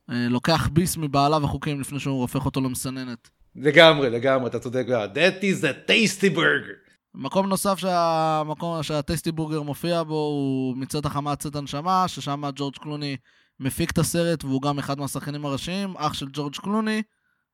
לוקח 0.09 0.69
ביס 0.73 0.97
מבעליו 0.97 1.43
החוקים 1.43 1.81
לפני 1.81 1.99
שהוא 1.99 2.21
הופך 2.21 2.45
אותו 2.45 2.61
למסננת. 2.61 3.29
לגמרי 3.55 4.09
לגמרי 4.09 4.49
אתה 4.49 4.59
צודק 4.59 4.85
That 4.87 5.43
is 5.43 5.63
a 5.63 5.89
tasty 5.89 6.35
burger. 6.35 6.83
מקום 7.15 7.47
נוסף 7.47 7.77
שהמקום 7.77 8.83
שהטסטי 8.83 9.31
בורגר 9.31 9.61
מופיע 9.61 10.03
בו 10.03 10.13
הוא 10.13 10.77
מצאת 10.77 11.05
החמה 11.05 11.35
צאת 11.35 11.55
הנשמה, 11.55 12.07
ששם 12.07 12.43
ג'ורג' 12.55 12.75
קלוני 12.75 13.17
מפיק 13.59 13.91
את 13.91 13.97
הסרט 13.97 14.43
והוא 14.43 14.61
גם 14.61 14.79
אחד 14.79 14.99
מהשחקנים 14.99 15.45
הראשיים, 15.45 15.93
אח 15.97 16.13
של 16.13 16.25
ג'ורג' 16.33 16.55
קלוני. 16.55 17.01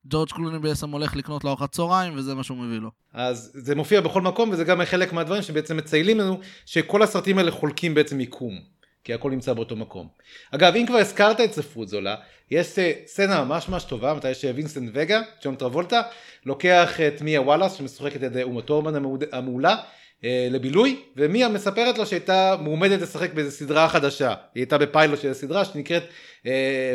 ג'ורג' 0.06 0.28
קלוני 0.28 0.58
בעצם 0.58 0.90
הולך 0.90 1.16
לקנות 1.16 1.44
לארוחת 1.44 1.72
צהריים 1.72 2.12
וזה 2.16 2.34
מה 2.34 2.42
שהוא 2.42 2.58
מביא 2.58 2.78
לו. 2.78 2.90
אז 3.12 3.52
זה 3.54 3.74
מופיע 3.74 4.00
בכל 4.00 4.22
מקום 4.22 4.50
וזה 4.50 4.64
גם 4.64 4.84
חלק 4.84 5.12
מהדברים 5.12 5.42
שבעצם 5.42 5.76
מציינים 5.76 6.18
לנו 6.18 6.40
שכל 6.66 7.02
הסרטים 7.02 7.38
האלה 7.38 7.50
חולקים 7.50 7.94
בעצם 7.94 8.16
יקום. 8.16 8.58
כי 9.04 9.14
הכל 9.14 9.30
נמצא 9.30 9.52
באותו 9.52 9.76
מקום. 9.76 10.08
אגב, 10.50 10.74
אם 10.76 10.86
כבר 10.86 10.96
הזכרת 10.96 11.40
את 11.40 11.52
ספרות 11.52 11.88
זולה, 11.88 12.16
יש 12.50 12.78
אה, 12.78 12.92
סצנה 13.06 13.44
ממש 13.44 13.68
ממש 13.68 13.84
טובה, 13.84 14.14
מתי 14.14 14.34
שווינסנט 14.34 14.90
וגה, 14.94 15.20
ג'ון 15.44 15.54
טרבולטה, 15.54 16.02
לוקח 16.46 17.00
את 17.00 17.22
מיה 17.22 17.40
וואלאס, 17.40 17.74
שמשוחקת 17.74 18.16
על 18.16 18.24
ידי 18.24 18.42
אומה 18.42 18.62
טורמן 18.62 19.02
המעולה, 19.32 19.76
אה, 20.24 20.48
לבילוי, 20.50 21.00
ומיה 21.16 21.48
מספרת 21.48 21.98
לו 21.98 22.06
שהייתה 22.06 22.56
מועמדת 22.60 23.00
לשחק 23.00 23.34
באיזו 23.34 23.50
סדרה 23.50 23.88
חדשה. 23.88 24.28
היא 24.28 24.60
הייתה 24.60 24.78
בפיילוט 24.78 25.20
של 25.20 25.30
הסדרה 25.30 25.64
שנקראת 25.64 26.02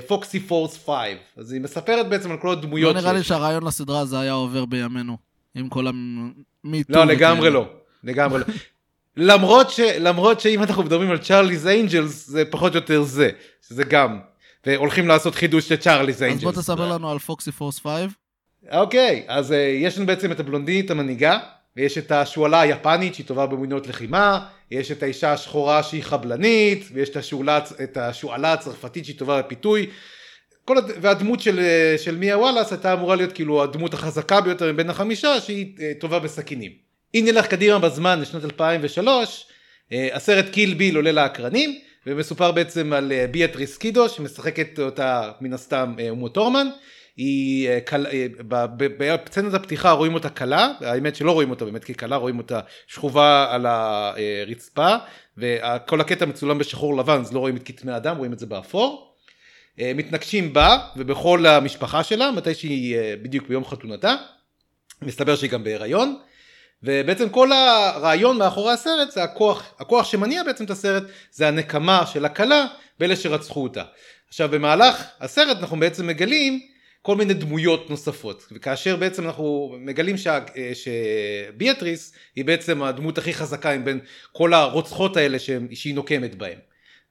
Foxy 0.08 0.40
Force 0.40 0.86
5. 0.86 0.94
אז 1.38 1.52
היא 1.52 1.62
מספרת 1.62 2.10
בעצם 2.10 2.32
על 2.32 2.38
כל 2.38 2.48
לא 2.48 2.52
הדמויות 2.52 2.96
נראה 2.96 3.14
לי. 3.14 3.24
שהרעיון 3.24 3.64
לסדרה 3.68 4.00
הזה 4.00 4.20
היה 4.20 4.32
עובר 4.32 4.66
בימינו. 4.66 5.18
עם 5.56 5.70
כל 5.70 5.86
ה 5.88 6.03
MeToo. 6.03 6.94
לא, 6.94 7.06
לגמרי 7.06 7.50
לא. 7.50 7.70
לגמרי 8.04 8.40
לא. 8.40 8.46
למרות, 9.18 9.70
ש, 9.70 9.80
למרות 9.80 10.40
שאם 10.40 10.64
אנחנו 10.64 10.84
מדברים 10.84 11.12
על 11.12 11.18
Charlie's 11.18 11.68
Angels 11.68 12.28
זה 12.28 12.44
פחות 12.46 12.72
או 12.72 12.78
יותר 12.78 13.04
זה, 13.04 13.30
שזה 13.68 13.84
גם. 13.84 14.20
והולכים 14.66 15.08
לעשות 15.08 15.36
חידוש 15.36 15.68
של 15.68 15.76
Charlie's 15.76 16.16
אז 16.16 16.20
בוא 16.20 16.28
Angels. 16.28 16.58
תספר 16.58 16.94
לנו 16.94 17.12
על 17.12 17.20
Foxy 17.20 17.52
Force 17.52 17.80
5. 17.80 18.12
אוקיי, 18.72 19.24
אז 19.28 19.52
אה, 19.52 19.56
יש 19.56 19.98
לנו 19.98 20.08
בעצם 20.08 20.32
את 20.32 20.40
הבלונדינית 20.40 20.92
המנהיגה, 20.92 21.40
ויש 21.78 21.98
את 21.98 22.12
השועלה 22.12 22.62
היפנית 22.62 23.16
שהיא 23.16 23.26
טובה 23.26 23.46
באומנויות 23.46 23.88
לחימה, 23.88 24.46
יש 24.72 24.92
את 24.92 25.04
האישה 25.04 25.34
השחורה 25.34 25.84
שהיא 25.84 26.04
חבלנית, 26.04 26.90
ויש 26.94 27.10
את 27.10 27.16
השועלה, 27.16 27.60
את 27.84 27.98
השועלה 27.98 28.54
הצרפתית 28.54 29.06
שהיא 29.06 29.18
טובה 29.18 29.42
בפיתוי. 29.42 29.90
כל 30.66 30.78
הד... 30.78 30.92
והדמות 31.02 31.40
של, 31.40 31.60
אה, 31.60 31.96
של 31.98 32.18
מיה 32.18 32.38
וואלאס 32.38 32.72
הייתה 32.72 32.94
אמורה 32.94 33.16
להיות 33.16 33.34
כאילו 33.34 33.64
הדמות 33.64 33.94
החזקה 33.94 34.42
ביותר 34.42 34.74
מבין 34.74 34.90
החמישה 34.90 35.42
שהיא 35.42 35.76
אה, 35.82 35.92
טובה 36.00 36.20
בסכינים. 36.20 36.85
אם 37.16 37.26
נלך 37.28 37.48
קדימה 37.48 37.80
בזמן 37.80 38.20
לשנת 38.20 38.46
2003, 38.46 39.46
אה, 39.92 40.10
הסרט 40.14 40.50
קיל 40.50 40.74
ביל 40.74 40.96
עולה 40.96 41.12
לאקרנים 41.12 41.80
ומסופר 42.08 42.52
בעצם 42.52 42.94
על 42.94 43.12
אה, 43.12 43.28
ביאטריס 43.32 43.78
קידו 43.78 44.10
שמשחקת 44.10 44.80
אותה 44.80 45.32
מן 45.42 45.54
הסתם 45.54 45.96
אה, 46.00 46.10
אומו 46.10 46.30
טורמן. 46.30 46.68
היא 47.18 47.70
בסצנת 48.98 49.54
הפתיחה 49.54 49.92
רואים 49.92 50.14
אותה 50.14 50.30
קלה, 50.30 50.72
האמת 50.82 51.16
שלא 51.16 51.32
רואים 51.32 51.50
אותה 51.50 51.66
באמת 51.66 51.84
כקלה, 51.84 52.16
רואים 52.16 52.38
אותה 52.38 52.60
שכובה 52.88 53.48
על 53.50 53.66
הרצפה 53.66 54.96
וכל 55.38 56.02
הקטע 56.02 56.26
מצולם 56.26 56.58
בשחור 56.58 56.98
לבן 56.98 57.20
אז 57.20 57.34
לא 57.34 57.40
רואים 57.40 57.56
את 57.56 57.64
כתמי 57.66 57.92
הדם, 57.92 58.18
רואים 58.18 58.34
את 58.34 58.40
זה 58.40 58.46
באפור. 58.46 59.16
מתנגשים 59.78 60.54
בה 60.54 60.78
ובכל 60.98 61.46
המשפחה 61.46 62.04
שלה 62.04 62.32
מתי 62.32 62.54
שהיא 62.54 62.98
בדיוק 63.22 63.48
ביום 63.48 63.66
חתונתה. 63.66 64.16
מסתבר 65.02 65.36
שהיא 65.36 65.50
גם 65.50 65.64
בהיריון. 65.64 66.18
ובעצם 66.86 67.30
כל 67.30 67.52
הרעיון 67.52 68.38
מאחורי 68.38 68.74
הסרט 68.74 69.12
זה 69.12 69.24
הכוח, 69.24 69.64
הכוח 69.80 70.06
שמניע 70.06 70.44
בעצם 70.44 70.66
את 70.66 70.70
הסרט 70.70 71.04
זה 71.32 71.48
הנקמה 71.48 72.06
של 72.06 72.26
הכלה 72.26 72.66
באלה 73.00 73.16
שרצחו 73.16 73.64
אותה. 73.64 73.84
עכשיו 74.28 74.50
במהלך 74.50 75.04
הסרט 75.22 75.58
אנחנו 75.60 75.80
בעצם 75.80 76.08
מגלים 76.08 76.60
כל 77.02 77.16
מיני 77.16 77.34
דמויות 77.34 77.90
נוספות 77.90 78.48
וכאשר 78.52 78.96
בעצם 78.96 79.26
אנחנו 79.26 79.76
מגלים 79.80 80.16
אה, 80.28 80.72
שביאטריס 80.74 82.14
היא 82.36 82.46
בעצם 82.46 82.84
הדמות 82.84 83.18
הכי 83.18 83.34
חזקה 83.34 83.78
מבין 83.78 84.00
כל 84.32 84.54
הרוצחות 84.54 85.18
האלה 85.18 85.40
שהם- 85.40 85.68
שהיא 85.74 85.96
נוקמת 85.96 86.36
בהם. 86.36 86.58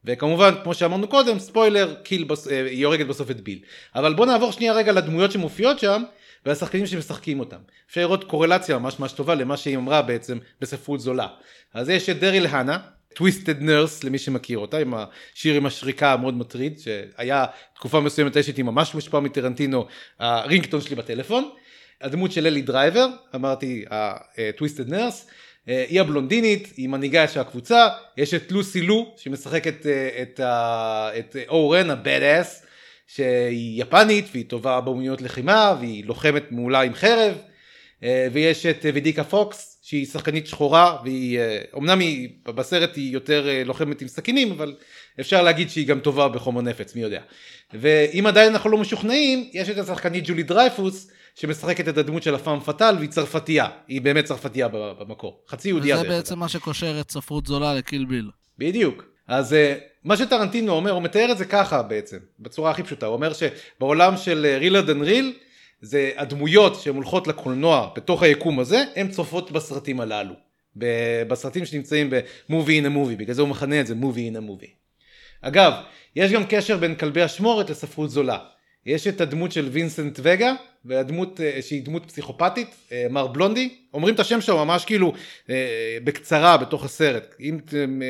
וכמובן 0.04 0.54
כמו 0.62 0.74
שאמרנו 0.74 1.08
קודם 1.08 1.38
ספוילר 1.38 1.94
קיל 2.02 2.24
בס... 2.24 2.48
אה, 2.48 2.66
היא 2.66 2.86
הורגת 2.86 3.06
בסוף 3.06 3.30
את 3.30 3.40
ביל 3.40 3.58
אבל 3.94 4.14
בוא 4.14 4.26
נעבור 4.26 4.52
שנייה 4.52 4.72
רגע 4.72 4.92
לדמויות 4.92 5.32
שמופיעות 5.32 5.78
שם 5.78 6.02
והשחקנים 6.46 6.86
שמשחקים 6.86 7.40
אותם. 7.40 7.56
אפשר 7.88 8.00
לראות 8.00 8.24
קורלציה 8.24 8.78
ממש 8.78 8.98
ממש 8.98 9.12
טובה 9.12 9.34
למה 9.34 9.56
שהיא 9.56 9.76
אמרה 9.76 10.02
בעצם 10.02 10.38
בספרות 10.60 11.00
זולה. 11.00 11.28
אז 11.74 11.88
יש 11.88 12.08
את 12.08 12.18
דריל 12.18 12.46
הנה 12.46 12.78
Twisted 13.14 13.62
Nerve 13.62 14.04
למי 14.04 14.18
שמכיר 14.18 14.58
אותה 14.58 14.78
עם 14.78 14.94
השיר 14.94 15.54
עם 15.54 15.66
השריקה 15.66 16.12
המאוד 16.12 16.34
מטריד 16.36 16.78
שהיה 16.78 17.46
תקופה 17.74 18.00
מסוימת 18.00 18.44
שהייתי 18.44 18.62
ממש 18.62 18.94
מושפע 18.94 19.20
מטרנטינו 19.20 19.86
ה 20.18 20.25
ringtone 20.25 20.80
שלי 20.80 20.96
בטלפון. 20.96 21.50
הדמות 22.00 22.32
של 22.32 22.46
אלי 22.46 22.62
דרייבר 22.62 23.06
אמרתי 23.34 23.84
ה 23.90 24.02
Twisted 24.02 24.88
Nerve 24.88 25.26
אה, 25.68 25.84
היא 25.88 26.00
הבלונדינית, 26.00 26.72
היא 26.76 26.88
מנהיגה 26.88 27.28
של 27.28 27.40
הקבוצה, 27.40 27.88
יש 28.16 28.34
את 28.34 28.52
לוסי 28.52 28.82
לו 28.82 29.14
שמשחקת 29.16 29.86
אה, 29.86 30.22
את 31.18 31.36
אורן 31.48 31.90
הבאד 31.90 32.22
אס 32.22 32.66
שהיא 33.06 33.82
יפנית 33.82 34.24
והיא 34.32 34.44
טובה 34.48 34.80
באומנויות 34.80 35.22
לחימה 35.22 35.76
והיא 35.80 36.04
לוחמת 36.04 36.52
מעולה 36.52 36.80
עם 36.80 36.94
חרב 36.94 37.34
אה, 38.02 38.28
ויש 38.32 38.66
את 38.66 38.86
וידיקה 38.94 39.24
פוקס 39.24 39.74
שהיא 39.82 40.06
שחקנית 40.06 40.46
שחורה, 40.46 40.96
והיא, 41.04 41.38
אה, 41.38 41.58
אמנם 41.76 41.98
היא, 41.98 42.28
בסרט 42.44 42.96
היא 42.96 43.12
יותר 43.12 43.48
אה, 43.48 43.64
לוחמת 43.64 44.02
עם 44.02 44.08
סכינים, 44.08 44.52
אבל 44.52 44.74
אפשר 45.20 45.42
להגיד 45.42 45.70
שהיא 45.70 45.86
גם 45.86 46.00
טובה 46.00 46.28
בחומר 46.28 46.60
נפץ, 46.60 46.94
מי 46.94 47.02
יודע. 47.02 47.20
ואם 47.72 48.26
עדיין 48.26 48.52
אנחנו 48.52 48.70
לא 48.70 48.78
משוכנעים, 48.78 49.50
יש 49.52 49.70
את 49.70 49.78
השחקנית 49.78 50.24
ג'ולי 50.26 50.42
דרייפוס, 50.42 51.10
שמשחקת 51.34 51.88
את 51.88 51.98
הדמות 51.98 52.22
של 52.22 52.34
הפעם 52.34 52.60
פאטל, 52.60 52.94
והיא 52.98 53.10
צרפתייה, 53.10 53.68
היא 53.88 54.00
באמת 54.00 54.24
צרפתייה 54.24 54.68
במקור, 54.68 55.44
חצי 55.48 55.68
יהודייה. 55.68 55.96
וזה 55.96 56.08
בעצם 56.08 56.38
מה 56.38 56.48
שקושר 56.48 57.00
את 57.00 57.10
ספרות 57.10 57.46
זולה 57.46 57.74
לקיל 57.74 58.04
ביל. 58.04 58.30
בדיוק. 58.58 59.13
אז 59.28 59.52
uh, 59.52 59.56
מה 60.04 60.16
שטרנטינו 60.16 60.72
אומר, 60.72 60.90
הוא 60.90 61.02
מתאר 61.02 61.32
את 61.32 61.38
זה 61.38 61.44
ככה 61.44 61.82
בעצם, 61.82 62.18
בצורה 62.40 62.70
הכי 62.70 62.82
פשוטה, 62.82 63.06
הוא 63.06 63.14
אומר 63.14 63.32
שבעולם 63.32 64.16
של 64.16 64.56
רילר 64.58 64.80
דן 64.80 65.02
ריל, 65.02 65.32
זה 65.80 66.10
הדמויות 66.16 66.80
שהן 66.80 66.94
הולכות 66.94 67.26
לקולנוע 67.26 67.90
בתוך 67.96 68.22
היקום 68.22 68.60
הזה, 68.60 68.84
הן 68.96 69.08
צופות 69.08 69.50
בסרטים 69.50 70.00
הללו. 70.00 70.34
בסרטים 71.28 71.64
שנמצאים 71.64 72.10
ב-movie 72.10 72.82
in 72.82 72.86
a 72.86 72.96
movie, 72.96 73.16
בגלל 73.18 73.34
זה 73.34 73.42
הוא 73.42 73.48
מכנה 73.48 73.80
את 73.80 73.86
זה 73.86 73.94
movie 73.94 74.32
in 74.32 74.36
a 74.36 74.50
movie. 74.50 74.70
אגב, 75.40 75.72
יש 76.16 76.32
גם 76.32 76.42
קשר 76.48 76.76
בין 76.76 76.94
כלבי 76.94 77.24
אשמורת 77.24 77.70
לספרות 77.70 78.10
זולה. 78.10 78.38
יש 78.86 79.06
את 79.06 79.20
הדמות 79.20 79.52
של 79.52 79.68
וינסנט 79.72 80.20
וגה, 80.22 80.54
והדמות 80.84 81.40
אה, 81.40 81.62
שהיא 81.62 81.84
דמות 81.84 82.04
פסיכופתית, 82.06 82.68
אה, 82.92 83.06
מר 83.10 83.26
בלונדי, 83.26 83.74
אומרים 83.94 84.14
את 84.14 84.20
השם 84.20 84.40
שלו 84.40 84.64
ממש 84.64 84.84
כאילו 84.84 85.12
אה, 85.50 85.98
בקצרה 86.04 86.56
בתוך 86.56 86.84
הסרט, 86.84 87.34
אם 87.40 87.58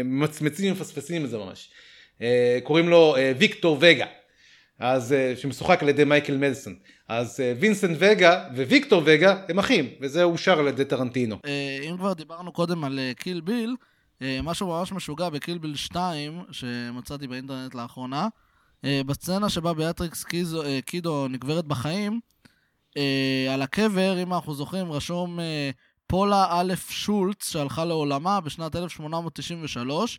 מצמצים 0.04 0.73
ומפספסים 0.73 1.25
את 1.25 1.31
זה 1.31 1.38
ממש. 1.38 1.71
קוראים 2.62 2.88
לו 2.88 3.16
ויקטור 3.38 3.78
וגה, 3.81 4.07
אז 4.78 5.14
שמשוחק 5.37 5.83
על 5.83 5.88
ידי 5.88 6.04
מייקל 6.04 6.37
מדסון. 6.37 6.75
אז 7.09 7.40
וינסנט 7.61 7.97
וגה 8.00 8.49
וויקטור 8.57 9.02
וגה 9.04 9.37
הם 9.49 9.59
אחים, 9.59 9.88
וזה 10.00 10.25
אושר 10.25 10.59
על 10.59 10.69
ידי 10.69 10.85
טרנטינו. 10.85 11.37
אם 11.90 11.97
כבר 11.97 12.12
דיברנו 12.12 12.52
קודם 12.52 12.85
על 12.85 13.00
קיל 13.16 13.40
ביל, 13.40 13.76
משהו 14.43 14.66
ממש 14.66 14.93
משוגע 14.93 15.28
בקיל 15.28 15.59
ביל 15.59 15.76
2, 15.76 16.43
שמצאתי 16.50 17.26
באינטרנט 17.26 17.75
לאחרונה, 17.75 18.28
בסצנה 19.07 19.49
שבה 19.49 19.73
ביאטריקס 19.73 20.25
קידו 20.85 21.29
נקברת 21.29 21.64
בחיים, 21.64 22.21
אה, 22.97 23.55
על 23.55 23.62
הקבר, 23.62 24.23
אם 24.23 24.35
אנחנו 24.35 24.55
זוכרים, 24.55 24.93
רשום 24.93 25.41
אה, 25.41 25.71
פולה 26.07 26.47
א' 26.50 26.75
שולץ, 26.88 27.50
שהלכה 27.50 27.85
לעולמה 27.85 28.41
בשנת 28.41 28.76
1893, 28.76 30.19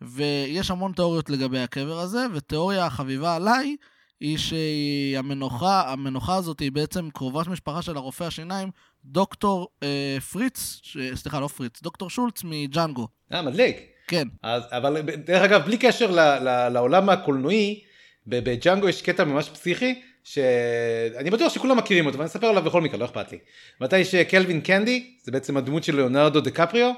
ויש 0.00 0.70
המון 0.70 0.92
תיאוריות 0.92 1.30
לגבי 1.30 1.58
הקבר 1.58 1.98
הזה, 1.98 2.26
ותיאוריה 2.34 2.86
החביבה 2.86 3.36
עליי 3.36 3.76
היא 4.20 4.38
שהמנוחה, 4.38 5.92
המנוחה 5.92 6.36
הזאת 6.36 6.60
היא 6.60 6.72
בעצם 6.72 7.10
קרובת 7.10 7.46
משפחה 7.46 7.82
של 7.82 7.96
הרופא 7.96 8.24
השיניים, 8.24 8.70
דוקטור 9.04 9.68
אה, 9.82 10.18
פריץ, 10.32 10.80
ש... 10.82 10.96
סליחה, 11.14 11.40
לא 11.40 11.48
פריץ, 11.48 11.82
דוקטור 11.82 12.10
שולץ 12.10 12.44
מג'אנגו. 12.44 13.08
אה, 13.32 13.42
מדליק. 13.42 13.76
כן. 14.06 14.28
אז, 14.42 14.62
אבל 14.70 15.00
דרך 15.00 15.42
אגב, 15.42 15.64
בלי 15.64 15.78
קשר 15.78 16.10
ל, 16.10 16.20
ל, 16.20 16.68
לעולם 16.68 17.08
הקולנועי, 17.08 17.80
בג'אנגו 18.30 18.88
יש 18.88 19.02
קטע 19.02 19.24
ממש 19.24 19.48
פסיכי, 19.48 20.00
שאני 20.24 21.30
בטוח 21.30 21.52
שכולם 21.52 21.76
מכירים 21.76 22.06
אותו, 22.06 22.18
ואני 22.18 22.26
אספר 22.26 22.46
עליו 22.46 22.62
בכל 22.62 22.80
מקרה, 22.80 22.98
לא 22.98 23.04
אכפת 23.04 23.32
לי. 23.32 23.38
מתי 23.80 24.04
שקלווין 24.04 24.60
קנדי, 24.60 25.06
זה 25.22 25.32
בעצם 25.32 25.56
הדמות 25.56 25.84
של 25.84 25.96
ליאונרדו 25.96 26.40
דה 26.40 26.50
קפריו, 26.50 26.92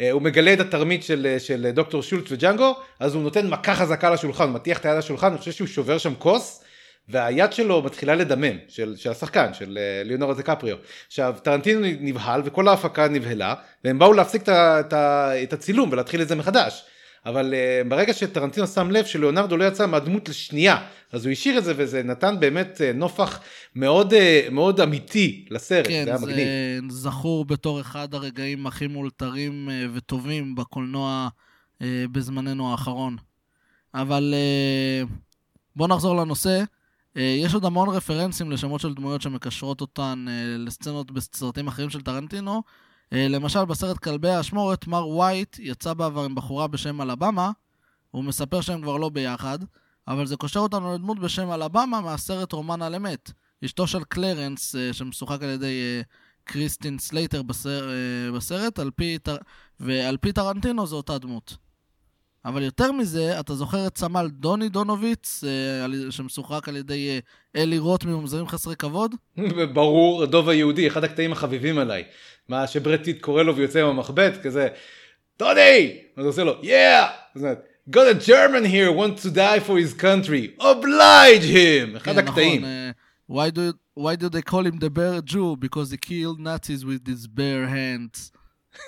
אה, 0.00 0.10
הוא 0.10 0.22
מגלה 0.22 0.52
את 0.52 0.60
התרמית 0.60 1.02
של, 1.02 1.36
של 1.38 1.70
דוקטור 1.74 2.02
שולץ 2.02 2.24
וג'אנגו, 2.28 2.76
אז 3.00 3.14
הוא 3.14 3.22
נותן 3.22 3.48
מכה 3.48 3.74
חזקה 3.74 4.10
לשולחן, 4.10 4.44
הוא 4.44 4.52
מטיח 4.52 4.78
את 4.78 4.86
היד 4.86 4.98
לשולחן, 4.98 5.26
אני 5.26 5.38
חושב 5.38 5.52
שהוא 5.52 5.68
שובר 5.68 5.98
שם 5.98 6.14
כוס, 6.18 6.64
והיד 7.08 7.52
שלו 7.52 7.82
מתחילה 7.82 8.14
לדמם, 8.14 8.56
של, 8.68 8.96
של 8.96 9.10
השחקן, 9.10 9.54
של 9.54 9.78
אה, 9.78 10.02
ליאונרדו 10.04 10.34
דה 10.34 10.42
קפריו. 10.42 10.76
עכשיו, 11.06 11.36
טרנטינו 11.42 11.80
נבהל 12.00 12.42
וכל 12.44 12.68
ההפקה 12.68 13.08
נבהלה, 13.08 13.54
והם 13.84 13.98
באו 13.98 14.12
להפסיק 14.12 14.42
את, 14.42 14.48
את, 14.48 14.94
את 15.42 15.52
הצילום 15.52 15.88
ולהתחיל 15.92 16.22
את 16.22 16.28
זה 16.28 16.34
מחדש. 16.34 16.84
אבל 17.26 17.54
uh, 17.54 17.88
ברגע 17.88 18.14
שטרנטינו 18.14 18.66
שם 18.66 18.90
לב 18.90 19.04
שלאונרדו 19.04 19.56
לא 19.56 19.64
יצא 19.64 19.86
מהדמות 19.86 20.28
לשנייה, 20.28 20.86
אז 21.12 21.24
הוא 21.24 21.32
השאיר 21.32 21.58
את 21.58 21.64
זה 21.64 21.74
וזה 21.76 22.02
נתן 22.02 22.36
באמת 22.40 22.80
uh, 22.80 22.96
נופח 22.96 23.40
מאוד, 23.76 24.12
uh, 24.12 24.50
מאוד 24.50 24.80
אמיתי 24.80 25.46
לסרט, 25.50 25.86
כן, 25.86 26.02
זה 26.04 26.10
היה 26.10 26.18
מגניב. 26.18 26.36
כן, 26.36 26.90
זה 26.90 26.98
זכור 26.98 27.44
בתור 27.44 27.80
אחד 27.80 28.14
הרגעים 28.14 28.66
הכי 28.66 28.86
מאולתרים 28.86 29.68
uh, 29.68 29.90
וטובים 29.94 30.54
בקולנוע 30.54 31.28
uh, 31.74 31.84
בזמננו 32.12 32.70
האחרון. 32.70 33.16
אבל 33.94 34.34
uh, 34.34 35.08
בואו 35.76 35.88
נחזור 35.88 36.16
לנושא. 36.16 36.62
Uh, 37.14 37.20
יש 37.20 37.54
עוד 37.54 37.64
המון 37.64 37.88
רפרנסים 37.88 38.50
לשמות 38.50 38.80
של 38.80 38.94
דמויות 38.94 39.22
שמקשרות 39.22 39.80
אותן 39.80 40.24
uh, 40.28 40.58
לסצנות 40.58 41.10
בסרטים 41.10 41.68
אחרים 41.68 41.90
של 41.90 42.00
טרנטינו. 42.00 42.62
אה, 43.12 43.28
למשל, 43.28 43.64
בסרט 43.64 43.98
כלבי 43.98 44.28
האשמורת, 44.28 44.86
מר 44.86 45.08
וייט 45.08 45.58
יצא 45.58 45.94
בעבר 45.94 46.24
עם 46.24 46.34
בחורה 46.34 46.66
בשם 46.66 47.00
אלבמה, 47.00 47.50
הוא 48.10 48.24
מספר 48.24 48.60
שהם 48.60 48.82
כבר 48.82 48.96
לא 48.96 49.08
ביחד, 49.08 49.58
אבל 50.08 50.26
זה 50.26 50.36
קושר 50.36 50.60
אותנו 50.60 50.94
לדמות 50.94 51.18
בשם 51.18 51.52
אלבמה 51.52 52.00
מהסרט 52.00 52.52
רומן 52.52 52.82
על 52.82 52.94
אמת. 52.94 53.32
אשתו 53.64 53.86
של 53.86 54.04
קלרנס, 54.04 54.76
אה, 54.76 54.92
שמשוחק 54.92 55.42
על 55.42 55.48
ידי 55.48 55.82
אה, 55.82 56.02
קריסטין 56.44 56.98
סלייטר 56.98 57.42
בסר, 57.42 57.90
בסרט, 58.36 58.78
על 58.78 58.90
פי, 58.90 59.18
ועל 59.80 60.16
פי 60.16 60.32
טרנטינו 60.32 60.86
זו 60.86 60.96
אותה 60.96 61.18
דמות. 61.18 61.56
אבל 62.44 62.62
יותר 62.62 62.92
מזה, 62.92 63.40
אתה 63.40 63.54
זוכר 63.54 63.86
את 63.86 63.98
סמל 63.98 64.28
דוני 64.32 64.68
דונוביץ, 64.68 65.44
שמשוחק 66.10 66.68
על 66.68 66.76
ידי 66.76 67.20
אלי 67.56 67.78
רוט 67.78 68.04
מממזרים 68.04 68.48
חסרי 68.48 68.76
כבוד? 68.76 69.14
ברור, 69.74 70.22
הדוב 70.22 70.48
היהודי, 70.48 70.88
אחד 70.88 71.04
הקטעים 71.04 71.32
החביבים 71.32 71.78
עליי. 71.78 72.04
מה 72.48 72.66
שברד 72.66 73.00
קורא 73.20 73.42
לו 73.42 73.56
ויוצא 73.56 73.80
עם 73.80 73.86
המחבט, 73.86 74.42
כזה, 74.42 74.68
טוני! 75.36 75.98
אז 76.16 76.24
הוא 76.24 76.28
עושה 76.28 76.44
לו, 76.44 76.60
yeah! 76.62 77.38
got 77.90 78.06
a 78.06 78.14
German 78.14 78.64
here 78.64 78.92
wants 78.92 79.22
to 79.22 79.30
die 79.30 79.60
for 79.60 79.76
his 79.78 79.94
country, 80.02 80.60
oblige 80.60 81.44
him! 81.44 81.96
אחד 81.96 82.12
כן, 82.12 82.18
הקטעים. 82.18 82.60
נכון, 82.60 82.92
why, 83.30 83.50
do, 83.50 83.72
why 83.94 84.16
do 84.16 84.28
they 84.28 84.42
call 84.42 84.66
him 84.66 84.78
the 84.78 84.90
bear 84.90 85.20
Jew? 85.22 85.56
Because 85.56 85.90
he 85.90 85.96
killed 85.96 86.38
Nazis 86.40 86.84
with 86.84 87.06
his 87.06 87.26
bare 87.26 87.66
hands. 87.66 88.32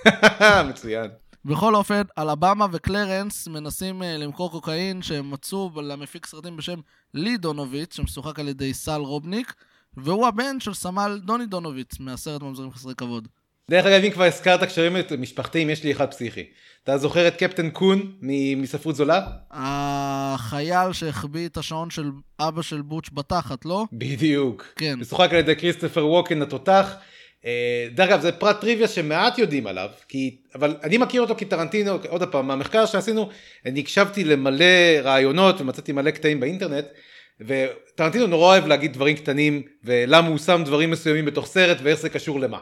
מצוין. 0.69 1.11
בכל 1.45 1.75
אופן, 1.75 2.03
אלבמה 2.19 2.67
וקלרנס 2.73 3.49
מנסים 3.49 4.03
uh, 4.03 4.05
למכור 4.05 4.51
קוקאין 4.51 5.03
שהם 5.03 5.31
מצאו 5.31 5.71
למפיק 5.83 6.27
סרטים 6.27 6.57
בשם 6.57 6.81
לי 7.15 7.37
דונוביץ, 7.37 7.97
שמשוחק 7.97 8.39
על 8.39 8.49
ידי 8.49 8.75
סל 8.75 9.01
רובניק, 9.01 9.55
והוא 9.97 10.27
הבן 10.27 10.61
של 10.61 10.75
סמל 10.75 11.21
דוני 11.25 11.47
דונוביץ 11.47 12.01
מהסרט 12.01 12.43
ממזרים 12.43 12.71
חסרי 12.73 12.95
כבוד. 12.95 13.29
דרך 13.71 13.87
אגב, 13.87 14.05
אם 14.05 14.11
כבר 14.11 14.25
הזכרת 14.25 14.65
קשרים 14.65 14.97
משפחתיים, 15.19 15.71
יש 15.71 15.85
לי 15.85 15.93
אחד 15.93 16.11
פסיכי. 16.11 16.45
אתה 16.85 16.99
זוכר 16.99 17.29
את 17.29 17.37
קפטן 17.37 17.71
קון 17.71 18.13
מספרות 18.57 18.97
זולה? 18.97 19.27
החייל 19.51 20.93
שהחביא 20.93 21.47
את 21.47 21.57
השעון 21.57 21.91
של 21.91 22.11
אבא 22.41 22.63
של 22.63 22.83
בוטש 22.83 23.11
בתחת, 23.13 23.65
לא? 23.65 23.85
בדיוק. 23.93 24.67
כן. 24.77 24.99
משוחק 25.01 25.31
על 25.31 25.39
ידי 25.39 25.57
כריסטופר 25.57 26.07
ווקן 26.07 26.43
התותח. 26.43 26.95
אה, 27.45 27.89
דרך 27.95 28.09
אגב, 28.09 28.21
זה 28.21 28.33
פרט 28.33 28.61
טריוויה 28.61 28.89
שמעט 28.89 29.39
יודעים 29.39 29.67
עליו, 29.67 29.89
כי, 30.09 30.37
אבל 30.55 30.77
אני 30.83 30.99
מכיר 30.99 31.21
אותו 31.21 31.35
כטרנטינו, 31.39 31.99
עוד 32.09 32.23
פעם, 32.23 32.47
מהמחקר 32.47 32.87
שעשינו, 32.87 33.29
אני 33.67 33.81
הקשבתי 33.81 34.25
למלא 34.25 34.65
רעיונות 35.03 35.61
ומצאתי 35.61 35.93
מלא 35.93 36.11
קטעים 36.11 36.41
באינטרנט, 36.41 36.85
וטרנטינו 37.41 38.27
נורא 38.27 38.47
אוהב 38.47 38.67
להגיד 38.67 38.93
דברים 38.93 39.17
קטנים, 39.17 39.63
ולמה 39.85 40.29
הוא 40.29 40.39
שם 40.39 40.63
דברים 40.65 40.91
מסוימים 40.91 41.25
בתוך 41.25 41.47
סרט, 41.47 41.79
ואיך 41.83 42.01
זה 42.01 42.09
קשור 42.09 42.41
למה. 42.41 42.61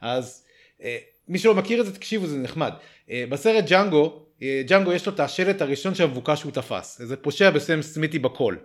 אז 0.00 0.44
אה, 0.82 0.96
מי 1.28 1.38
שלא 1.38 1.54
מכיר 1.54 1.80
את 1.80 1.86
זה 1.86 1.94
תקשיבו 1.94 2.26
זה 2.26 2.38
נחמד. 2.38 2.72
אה, 3.10 3.24
בסרט 3.28 3.64
ג'אנגו, 3.64 4.20
ג'אנגו 4.66 4.92
יש 4.92 5.06
לו 5.06 5.12
את 5.12 5.20
השלט 5.20 5.62
הראשון 5.62 5.94
של 5.94 6.04
המבוקש 6.04 6.40
שהוא 6.40 6.52
תפס, 6.52 7.00
איזה 7.00 7.16
פושע 7.16 7.50
בשם 7.50 7.82
סמיטי 7.82 8.18
בקול. 8.18 8.58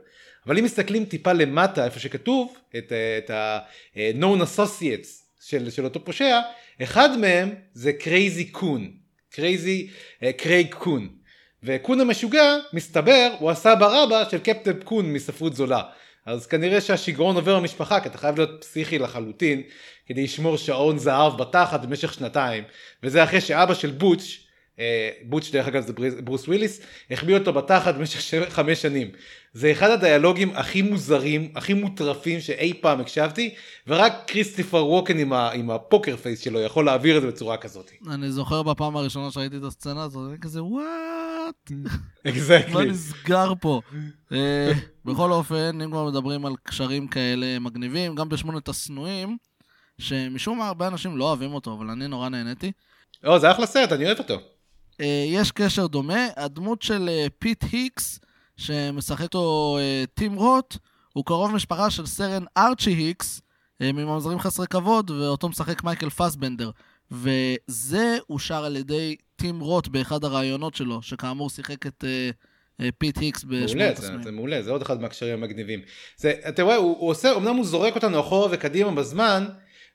אבל 0.46 0.58
אם 0.58 0.64
מסתכלים 0.64 1.06
טיפה 1.06 1.34
למטה 1.34 1.86
איפה 1.86 2.00
שכתוב 2.00 2.58
את 2.78 3.30
ה-known 3.30 4.42
associates 4.42 5.29
של, 5.50 5.70
של 5.70 5.84
אותו 5.84 6.06
פושע, 6.06 6.40
אחד 6.84 7.18
מהם 7.18 7.56
זה 7.74 7.94
קרייזי 7.94 8.46
קון, 8.46 8.92
קרייזי 9.32 9.90
קרייג 10.38 10.74
קון. 10.74 11.10
וקון 11.64 12.00
המשוגע, 12.00 12.58
מסתבר, 12.74 13.36
הוא 13.40 13.52
הסבא 13.52 13.88
רבא 13.88 14.30
של 14.32 14.38
קפטן 14.38 14.80
קון 14.84 15.14
מספרות 15.14 15.56
זולה. 15.56 15.82
אז 16.26 16.48
כנראה 16.48 16.82
שהשיגעון 16.82 17.36
עובר 17.36 17.60
במשפחה, 17.60 18.00
כי 18.00 18.10
אתה 18.10 18.18
חייב 18.18 18.38
להיות 18.38 18.62
פסיכי 18.62 19.00
לחלוטין, 19.00 19.62
כדי 20.06 20.24
לשמור 20.24 20.58
שעון 20.58 20.98
זהב 20.98 21.38
בתחת 21.38 21.86
במשך 21.86 22.14
שנתיים, 22.14 22.64
וזה 23.04 23.24
אחרי 23.24 23.42
שאבא 23.42 23.74
של 23.74 23.92
בוטש, 23.92 24.48
בוטש 25.24 25.52
דרך 25.52 25.68
אגב 25.68 25.84
זה 25.86 25.94
ברוס 26.24 26.48
וויליס, 26.48 26.82
החביא 27.12 27.38
אותו 27.38 27.54
בתחת 27.54 27.96
במשך 27.96 28.50
חמש 28.50 28.82
שנים. 28.82 29.12
זה 29.54 29.72
אחד 29.72 29.90
הדיאלוגים 29.90 30.52
הכי 30.56 30.82
מוזרים, 30.82 31.52
הכי 31.56 31.74
מוטרפים 31.74 32.40
שאי 32.40 32.74
פעם 32.82 33.00
הקשבתי, 33.00 33.56
ורק 33.88 34.14
כריסטופר 34.28 34.86
ווקן 34.86 35.18
עם, 35.18 35.34
ה, 35.34 35.52
עם 35.52 35.72
ה 35.72 35.80
poker 35.80 36.18
face 36.18 36.40
שלו 36.40 36.60
יכול 36.60 36.86
להעביר 36.86 37.18
את 37.18 37.22
זה 37.22 37.28
בצורה 37.28 37.58
כזאת. 37.58 37.92
אני 38.10 38.32
זוכר 38.32 38.64
בפעם 38.64 38.98
הראשונה 38.98 39.32
שראיתי 39.32 39.58
את 39.58 39.64
הסצנה 39.64 40.04
הזאת, 40.04 40.30
אני 40.30 40.40
כזה 40.40 40.64
what. 40.64 41.72
Exactly. 42.28 42.74
מה 42.74 42.86
נסגר 42.86 43.54
פה? 43.62 43.82
אה, 44.32 44.72
בכל 45.06 45.32
אופן, 45.32 45.82
אם 45.82 45.92
כבר 45.92 46.06
מדברים 46.10 46.46
על 46.46 46.54
קשרים 46.64 47.08
כאלה 47.08 47.60
מגניבים, 47.60 48.16
גם 48.16 48.30
בשמונת 48.30 48.70
השנואים, 48.70 49.38
שמשום 49.98 50.58
מה 50.58 50.68
הרבה 50.68 50.88
אנשים 50.88 51.18
לא 51.18 51.26
אוהבים 51.26 51.54
אותו, 51.54 51.74
אבל 51.74 51.90
אני 51.90 52.08
נורא 52.08 52.30
נהניתי. 52.30 52.72
לא, 53.24 53.40
זה 53.40 53.52
אחלה 53.52 53.66
סרט, 53.66 53.92
אני 53.92 54.06
אוהב 54.06 54.20
אותו. 54.20 54.40
אה, 55.02 55.26
יש 55.28 55.52
קשר 55.52 55.88
דומה, 55.88 56.28
הדמות 56.38 56.82
של 56.82 57.10
אה, 57.10 57.28
פיט 57.40 57.64
היקס, 57.72 58.20
שמשחק 58.58 59.22
אותו 59.22 59.78
אה, 59.80 60.04
טים 60.14 60.34
רוט, 60.34 60.78
הוא 61.14 61.26
קרוב 61.26 61.52
משפחה 61.52 61.90
של 61.90 62.06
סרן 62.06 62.44
ארצ'י 62.58 62.92
היקס, 62.92 63.42
מממזרים 63.82 64.40
חסרי 64.40 64.68
כבוד, 64.68 65.12
ואותו 65.12 65.50
משחק 65.50 65.84
מייקל 65.84 66.10
פסבנדר. 66.10 66.72
וזה 67.12 68.18
אושר 68.30 68.66
על 68.66 68.76
ידי 68.76 69.16
טים 69.36 69.60
רוט 69.60 69.88
באחד 69.88 70.24
הראיונות 70.24 70.76
שלו, 70.76 71.02
שכאמור 71.02 71.50
שיחק 71.50 71.88
את 71.88 72.04
פיט 72.98 73.18
היקס 73.18 73.44
מעולה, 73.44 73.64
בשמונת 73.64 73.98
זה, 73.98 74.04
השנואים. 74.04 74.24
זה 74.24 74.32
מעולה, 74.32 74.62
זה 74.62 74.72
עוד 74.72 74.82
אחד 74.82 75.02
מהקשרים 75.02 75.34
המגניבים. 75.34 75.82
זה, 76.18 76.34
אתה 76.50 76.64
רואה, 76.64 76.76
הוא, 76.76 76.98
הוא 77.00 77.10
עושה, 77.10 77.36
אמנם 77.36 77.56
הוא 77.56 77.66
זורק 77.66 77.96
אותנו 77.96 78.20
אחורה 78.20 78.48
וקדימה 78.52 78.92
בזמן, 78.92 79.46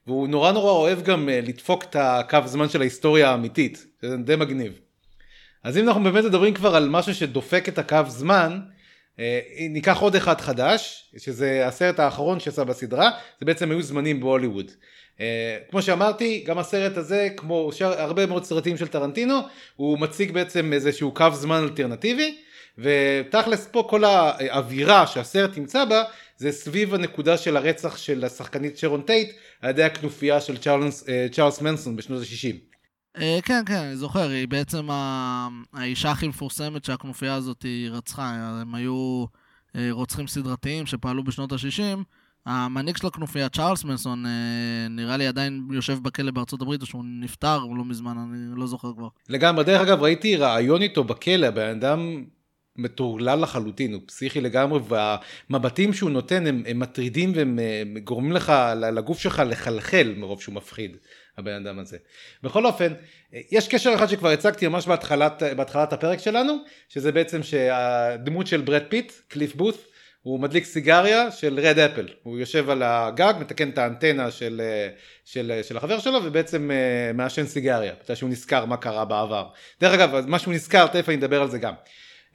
והוא 0.07 0.29
נורא 0.29 0.53
נורא 0.53 0.71
אוהב 0.71 1.03
גם 1.03 1.29
לדפוק 1.29 1.85
את 1.85 1.97
הקו 1.99 2.39
זמן 2.45 2.69
של 2.69 2.81
ההיסטוריה 2.81 3.31
האמיתית, 3.31 3.87
שזה 4.03 4.17
די 4.17 4.37
מגניב. 4.37 4.81
אז 5.65 5.79
אם 5.79 5.89
אנחנו 5.89 6.03
באמת 6.03 6.25
מדברים 6.25 6.55
כבר 6.55 6.77
על 6.77 6.89
משהו 6.89 7.15
שדופק 7.15 7.69
את 7.69 7.79
הקו 7.79 8.01
זמן, 8.09 8.61
אה, 9.19 9.41
ניקח 9.71 9.99
עוד 9.99 10.17
אחד 10.17 10.41
חדש, 10.41 11.11
שזה 11.19 11.67
הסרט 11.67 11.99
האחרון 11.99 12.41
שיצא 12.41 12.65
בסדרה, 12.65 13.11
זה 13.41 13.47
בעצם 13.47 13.71
היו 13.71 13.83
זמנים 13.83 14.21
בהוליווד. 14.21 14.71
אה, 15.21 15.59
כמו 15.71 15.83
שאמרתי, 15.83 16.45
גם 16.47 16.59
הסרט 16.59 16.97
הזה, 16.97 17.29
כמו 17.37 17.71
שאר, 17.73 18.01
הרבה 18.01 18.27
מאוד 18.27 18.45
סרטים 18.45 18.77
של 18.77 18.89
טרנטינו, 18.89 19.35
הוא 19.77 19.99
מציג 19.99 20.33
בעצם 20.33 20.73
איזשהו 20.73 21.15
קו 21.15 21.27
זמן 21.33 21.63
אלטרנטיבי, 21.63 22.37
ותכלס 22.79 23.69
פה 23.71 23.87
כל 23.91 24.05
האווירה 24.05 25.07
שהסרט 25.07 25.59
נמצא 25.59 25.85
בה, 25.85 26.03
זה 26.37 26.53
סביב 26.53 26.95
הנקודה 26.95 27.37
של 27.37 27.57
הרצח 27.57 27.97
של 27.97 28.25
השחקנית 28.25 28.79
שרון 28.79 29.03
טייט, 29.03 29.33
על 29.61 29.71
ידי 29.71 29.83
הכנופיה 29.83 30.41
של 30.41 30.57
צ'ארלס, 30.57 31.09
אה, 31.09 31.27
צ'ארלס 31.33 31.61
מנסון 31.61 31.97
בשנות 31.97 32.23
ה-60. 32.23 32.74
אה, 33.21 33.39
כן, 33.43 33.63
כן, 33.67 33.75
אני 33.75 33.97
זוכר, 33.97 34.29
היא 34.29 34.49
בעצם. 34.49 34.89
האישה 35.73 36.11
הכי 36.11 36.29
מפורסמת 36.29 36.85
שהכנופיה 36.85 37.35
הזאת 37.35 37.63
היא 37.63 37.91
רצחה. 37.91 38.35
הם 38.61 38.75
היו 38.75 39.25
אה, 39.77 39.89
רוצחים 39.91 40.27
סדרתיים 40.27 40.87
שפעלו 40.87 41.25
בשנות 41.25 41.53
ה-60. 41.53 41.99
המנהיג 42.47 42.97
של 42.97 43.07
הכנופיה, 43.07 43.49
צ'ארלס 43.49 43.85
מנסון, 43.85 44.27
אה, 44.27 44.89
נראה 44.91 45.17
לי 45.17 45.27
עדיין 45.27 45.69
יושב 45.73 45.99
בכלא 46.03 46.31
בארצות 46.31 46.63
הברית, 46.63 46.81
או 46.81 46.87
שהוא 46.87 47.05
נפטר 47.21 47.59
לא 47.59 47.85
מזמן, 47.85 48.19
אני 48.19 48.61
לא 48.61 48.67
זוכר 48.67 48.93
כבר. 48.97 49.09
לגמרי, 49.29 49.65
דרך 49.65 49.81
אגב, 49.81 50.03
ראיתי 50.03 50.37
רעיון 50.37 50.83
איתו 50.83 51.05
בכלא, 51.05 51.47
הבן 51.47 51.69
אדם 51.69 52.25
מטורלל 52.77 53.41
לחלוטין, 53.43 53.93
הוא 53.93 54.03
פסיכי 54.07 54.41
לגמרי, 54.41 54.81
והמבטים 54.89 55.93
שהוא 55.93 56.11
נותן 56.11 56.47
הם, 56.47 56.63
הם 56.67 56.79
מטרידים 56.79 57.33
והם 57.35 57.59
הם 57.81 57.99
גורמים 57.99 58.33
לך, 58.33 58.53
לגוף 58.77 59.19
שלך 59.19 59.43
לחלחל 59.47 60.15
מרוב 60.17 60.43
שהוא 60.43 60.55
מפחיד, 60.55 60.97
הבן 61.39 61.53
אדם 61.53 61.79
הזה. 61.79 61.97
בכל 62.43 62.67
אופן, 62.67 62.93
יש 63.33 63.69
קשר 63.69 63.95
אחד 63.95 64.07
שכבר 64.07 64.29
הצגתי 64.29 64.69
ממש 64.69 64.87
בהתחלת, 64.87 65.43
בהתחלת 65.57 65.93
הפרק 65.93 66.19
שלנו, 66.19 66.57
שזה 66.89 67.13
בעצם 67.13 67.43
שהדמות 67.43 68.47
של 68.47 68.61
ברד 68.61 68.83
פיט, 68.89 69.13
קליף 69.29 69.55
בות', 69.55 69.77
הוא 70.25 70.41
מדליק 70.41 70.65
סיגריה 70.65 71.31
של 71.31 71.61
רד 71.63 71.79
אפל, 71.79 72.09
הוא 72.23 72.39
יושב 72.39 72.71
על 72.71 72.83
הגג, 72.83 73.35
מתקן 73.41 73.69
את 73.71 73.79
האנטנה 73.79 74.31
של, 74.31 74.61
של, 75.25 75.61
של 75.63 75.77
החבר 75.77 75.99
שלו 75.99 76.19
ובעצם 76.25 76.71
אה, 76.71 77.13
מעשן 77.15 77.47
סיגריה, 77.47 77.93
בגלל 78.05 78.17
שהוא 78.17 78.31
נזכר 78.31 78.65
מה 78.65 78.77
קרה 78.77 79.05
בעבר. 79.05 79.49
דרך 79.81 79.95
אגב, 79.95 80.27
מה 80.27 80.39
שהוא 80.39 80.55
נזכר, 80.55 80.87
תכף 80.87 81.09
אני 81.09 81.17
אדבר 81.17 81.43
על 81.43 81.51
זה 81.51 81.59
גם. 81.59 81.75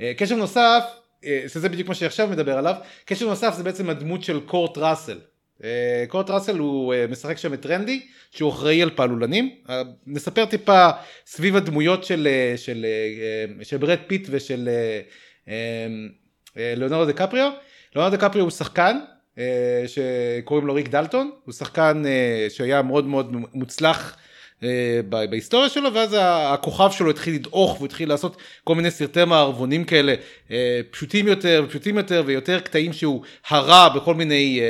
אה, 0.01 0.13
קשר 0.17 0.35
נוסף, 0.35 0.83
אה, 1.25 1.43
שזה 1.47 1.69
בדיוק 1.69 1.88
מה 1.88 1.95
שעכשיו 1.95 2.27
מדבר 2.27 2.57
עליו, 2.57 2.75
קשר 3.05 3.25
נוסף 3.25 3.53
זה 3.53 3.63
בעצם 3.63 3.89
הדמות 3.89 4.23
של 4.23 4.39
קורט 4.39 4.77
ראסל. 4.77 5.19
קורט 6.08 6.30
ראסל 6.30 6.58
הוא 6.58 6.93
משחק 7.10 7.38
שם 7.38 7.54
את 7.54 7.65
רנדי, 7.65 8.02
שהוא 8.32 8.50
אחראי 8.52 8.82
על 8.82 8.89
פעלולנים. 8.89 9.50
נספר 10.08 10.45
טיפה 10.45 10.89
סביב 11.26 11.56
הדמויות 11.56 12.04
של, 12.04 12.28
של, 12.56 12.86
של 13.63 13.78
ברד 13.78 13.98
פיט 14.08 14.28
ושל 14.32 14.69
ליאונרדו 16.56 17.06
דקפריו. 17.06 17.52
ליאונרדו 17.95 18.17
דקפריו 18.17 18.43
הוא 18.43 18.52
שחקן 18.52 19.00
שקוראים 19.88 20.67
לו 20.67 20.74
ריק 20.74 20.88
דלטון, 20.88 21.32
הוא 21.45 21.54
שחקן 21.54 22.04
שהיה 22.50 22.82
מאוד 22.82 23.06
מאוד 23.06 23.36
מוצלח 23.54 24.17
בהיסטוריה 25.10 25.69
שלו 25.69 25.93
ואז 25.93 26.15
הכוכב 26.22 26.89
שלו 26.91 27.10
התחיל 27.10 27.34
לדעוך 27.34 27.76
והוא 27.76 27.86
התחיל 27.86 28.10
לעשות 28.10 28.38
כל 28.63 28.76
מיני 28.76 28.91
סרטי 28.91 29.26
מערבונים 29.26 29.84
כאלה 29.84 30.15
פשוטים 30.91 31.28
יותר 31.28 31.63
ופשוטים 31.65 31.98
יותר 31.98 32.24
ויותר 32.26 32.60
קטעים 32.60 32.93
שהוא 32.93 33.22
הרע 33.50 33.89
בכל 33.89 34.15
מיני 34.15 34.62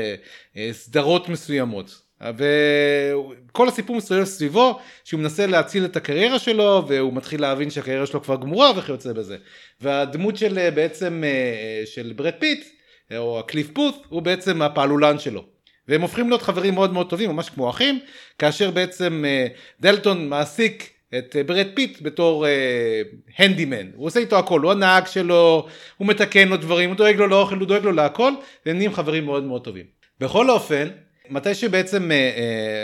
סדרות 0.71 1.29
מסוימות. 1.29 2.01
וכל 2.37 3.67
הסיפור 3.67 3.95
מסתובב 3.95 4.23
סביבו 4.23 4.79
שהוא 5.03 5.19
מנסה 5.19 5.47
להציל 5.47 5.85
את 5.85 5.95
הקריירה 5.95 6.39
שלו 6.39 6.83
והוא 6.87 7.13
מתחיל 7.13 7.41
להבין 7.41 7.69
שהקריירה 7.69 8.05
שלו 8.05 8.23
כבר 8.23 8.35
גמורה 8.35 8.71
וכיוצא 8.77 9.13
בזה. 9.13 9.37
והדמות 9.81 10.37
של 10.37 10.69
בעצם 10.69 11.23
של 11.85 12.13
ברד 12.15 12.33
פיט 12.39 12.67
או 13.17 13.39
הקליף 13.39 13.69
בות' 13.73 14.03
הוא 14.09 14.21
בעצם 14.21 14.61
הפעלולן 14.61 15.19
שלו. 15.19 15.45
והם 15.87 16.01
הופכים 16.01 16.29
להיות 16.29 16.41
חברים 16.41 16.73
מאוד 16.73 16.93
מאוד 16.93 17.09
טובים 17.09 17.29
ממש 17.29 17.49
כמו 17.49 17.69
אחים 17.69 17.99
כאשר 18.39 18.71
בעצם 18.71 19.23
דלטון 19.79 20.29
מעסיק 20.29 20.89
את 21.17 21.35
ברד 21.45 21.67
פיט 21.73 22.01
בתור 22.01 22.45
הנדימן 23.37 23.87
הוא 23.95 24.05
עושה 24.05 24.19
איתו 24.19 24.39
הכל 24.39 24.61
הוא 24.61 24.71
הנהג 24.71 25.07
שלו 25.07 25.67
הוא 25.97 26.07
מתקן 26.07 26.47
לו 26.47 26.57
דברים 26.57 26.89
הוא 26.89 26.97
דואג 26.97 27.15
לו 27.15 27.27
לאוכל 27.27 27.55
הוא 27.55 27.67
דואג 27.67 27.83
לו 27.83 27.91
להכל 27.91 28.31
והם 28.65 28.75
נהיים 28.75 28.93
חברים 28.93 29.25
מאוד 29.25 29.43
מאוד 29.43 29.63
טובים. 29.63 29.98
בכל 30.19 30.49
אופן 30.49 30.87
מתי 31.29 31.55
שבעצם 31.55 32.11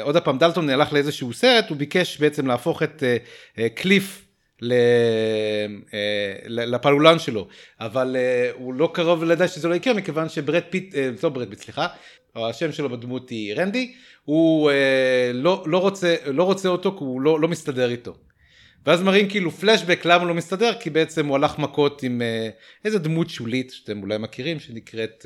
עוד 0.01 0.15
הפעם 0.15 0.37
דלטון 0.37 0.69
הלך 0.69 0.93
לאיזשהו 0.93 1.33
סרט 1.33 1.69
הוא 1.69 1.77
ביקש 1.77 2.19
בעצם 2.19 2.47
להפוך 2.47 2.83
את 2.83 3.03
קליף 3.75 4.25
לפעלולן 6.47 7.19
שלו 7.19 7.47
אבל 7.79 8.15
הוא 8.53 8.73
לא 8.73 8.89
קרוב 8.93 9.23
לדעת 9.23 9.49
שזה 9.49 9.67
לא 9.67 9.75
יקרה 9.75 9.93
מכיוון 9.93 10.29
שברד 10.29 10.61
פיט, 10.69 10.95
לא 11.23 11.29
ברד 11.29 11.49
פיט 11.49 11.59
סליחה, 11.59 11.87
השם 12.35 12.71
שלו 12.71 12.89
בדמות 12.89 13.29
היא 13.29 13.53
רנדי, 13.55 13.93
הוא 14.25 14.71
לא, 15.33 15.63
לא, 15.65 15.77
רוצה, 15.77 16.15
לא 16.25 16.43
רוצה 16.43 16.69
אותו 16.69 16.91
כי 16.91 17.03
הוא 17.03 17.21
לא, 17.21 17.39
לא 17.39 17.47
מסתדר 17.47 17.89
איתו. 17.89 18.15
ואז 18.85 19.01
מראים 19.01 19.29
כאילו 19.29 19.51
פלשבק 19.51 20.05
למה 20.05 20.15
הוא 20.15 20.27
לא 20.27 20.33
מסתדר 20.33 20.73
כי 20.79 20.89
בעצם 20.89 21.27
הוא 21.27 21.35
הלך 21.35 21.59
מכות 21.59 22.03
עם 22.03 22.21
איזה 22.85 22.99
דמות 22.99 23.29
שולית 23.29 23.71
שאתם 23.71 24.01
אולי 24.01 24.17
מכירים 24.17 24.59
שנקראת 24.59 25.25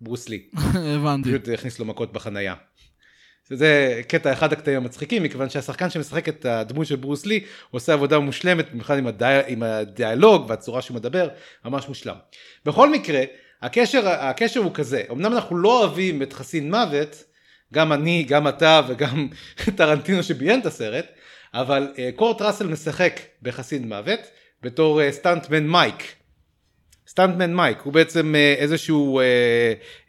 ברוס 0.00 0.28
לי. 0.28 0.42
הבנתי. 0.96 1.28
פשוט 1.28 1.48
הכניס 1.48 1.78
לו 1.78 1.84
מכות 1.84 2.12
בחנייה. 2.12 2.54
זה 3.50 4.00
קטע 4.08 4.32
אחד 4.32 4.52
הקטעים 4.52 4.76
המצחיקים 4.76 5.22
מכיוון 5.22 5.50
שהשחקן 5.50 5.90
שמשחק 5.90 6.28
את 6.28 6.44
הדמות 6.44 6.86
של 6.86 6.96
ברוס 6.96 7.26
לי 7.26 7.44
עושה 7.70 7.92
עבודה 7.92 8.18
מושלמת 8.18 8.72
במיוחד 8.72 8.98
עם, 8.98 9.06
הדי... 9.06 9.40
עם 9.46 9.62
הדיאלוג 9.62 10.44
והצורה 10.48 10.82
שהוא 10.82 10.94
מדבר 10.94 11.28
ממש 11.64 11.88
מושלם. 11.88 12.16
בכל 12.64 12.90
מקרה 12.90 13.22
הקשר, 13.62 14.08
הקשר 14.08 14.60
הוא 14.60 14.74
כזה 14.74 15.02
אמנם 15.10 15.32
אנחנו 15.32 15.56
לא 15.56 15.80
אוהבים 15.80 16.22
את 16.22 16.32
חסין 16.32 16.70
מוות 16.70 17.24
גם 17.74 17.92
אני 17.92 18.22
גם 18.22 18.48
אתה 18.48 18.80
וגם 18.88 19.28
טרנטינו 19.76 20.22
שביים 20.22 20.60
את 20.60 20.66
הסרט 20.66 21.06
אבל 21.54 21.88
קורט 22.16 22.42
ראסל 22.42 22.66
משחק 22.66 23.20
בחסין 23.42 23.88
מוות 23.88 24.20
בתור 24.62 25.10
סטאנטמן 25.10 25.66
מייק. 25.66 26.14
סטאנטמן 27.10 27.54
מייק 27.54 27.78
הוא 27.78 27.92
בעצם 27.92 28.34
איזשהו 28.58 29.20
אה, 29.20 29.24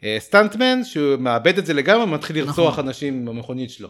אה, 0.04 0.16
stuntman 0.20 0.84
שמאבד 0.84 1.58
את 1.58 1.66
זה 1.66 1.74
לגמרי 1.74 2.04
ומתחיל 2.04 2.36
לרצוח 2.36 2.72
נכון. 2.72 2.86
אנשים 2.86 3.24
במכונית 3.24 3.70
שלו. 3.70 3.88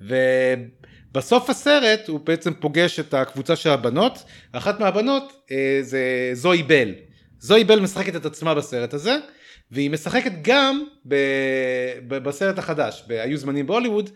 ובסוף 0.00 1.50
הסרט 1.50 2.08
הוא 2.08 2.20
בעצם 2.20 2.54
פוגש 2.54 3.00
את 3.00 3.14
הקבוצה 3.14 3.56
של 3.56 3.70
הבנות 3.70 4.24
אחת 4.52 4.80
מהבנות 4.80 5.32
אה, 5.50 5.78
זה 5.82 6.30
זוהי 6.32 6.62
בל. 6.62 6.94
זוהי 7.38 7.64
בל 7.64 7.80
משחקת 7.80 8.16
את 8.16 8.26
עצמה 8.26 8.54
בסרט 8.54 8.94
הזה 8.94 9.16
והיא 9.70 9.90
משחקת 9.90 10.32
גם 10.42 10.84
ב, 11.08 11.14
ב, 12.08 12.18
בסרט 12.18 12.58
החדש 12.58 13.04
היו 13.08 13.38
זמנים 13.38 13.66
בהוליווד 13.66 14.10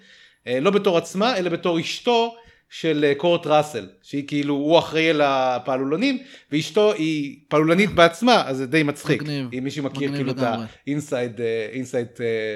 אה, 0.46 0.60
לא 0.60 0.70
בתור 0.70 0.98
עצמה 0.98 1.36
אלא 1.36 1.50
בתור 1.50 1.80
אשתו 1.80 2.36
של 2.74 3.12
קורט 3.16 3.46
ראסל 3.46 3.86
שהיא 4.02 4.24
כאילו 4.26 4.54
הוא 4.54 4.78
אחראי 4.78 5.10
על 5.10 5.20
הפעלולנים 5.24 6.18
ואשתו 6.52 6.92
היא 6.92 7.36
פעלולנית 7.48 7.90
בעצמה 7.90 8.42
אז 8.46 8.56
זה 8.56 8.66
די 8.66 8.82
מצחיק. 8.82 9.22
מגניב, 9.22 9.48
אם 9.58 9.64
מישהו 9.64 9.84
מכיר 9.84 10.12
כאילו 10.14 10.30
את 10.30 10.36
לגמרי. 10.36 10.66
ה 10.86 10.94
inside 10.94 11.40
inside 11.72 12.06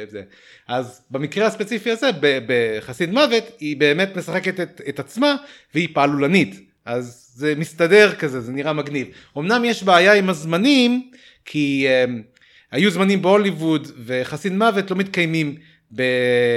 זה. 0.09 0.23
אז 0.69 1.03
במקרה 1.11 1.47
הספציפי 1.47 1.91
הזה 1.91 2.11
בחסין 2.21 3.11
מוות 3.11 3.45
היא 3.61 3.77
באמת 3.77 4.17
משחקת 4.17 4.61
את, 4.61 4.81
את 4.89 4.99
עצמה 4.99 5.37
והיא 5.75 5.89
פעלולנית. 5.93 6.61
אז 6.85 7.33
זה 7.35 7.55
מסתדר 7.57 8.15
כזה 8.15 8.41
זה 8.41 8.53
נראה 8.53 8.73
מגניב. 8.73 9.09
אמנם 9.39 9.65
יש 9.65 9.83
בעיה 9.83 10.15
עם 10.15 10.31
הזמנים 10.31 11.11
כי 11.45 11.87
um, 11.87 12.11
היו 12.73 12.91
זמנים 12.91 13.23
בהוליווד 13.23 13.89
וחסיד 14.05 14.53
מוות 14.53 14.91
לא 14.91 14.97
מתקיימים 14.97 15.57
ב... 15.93 16.03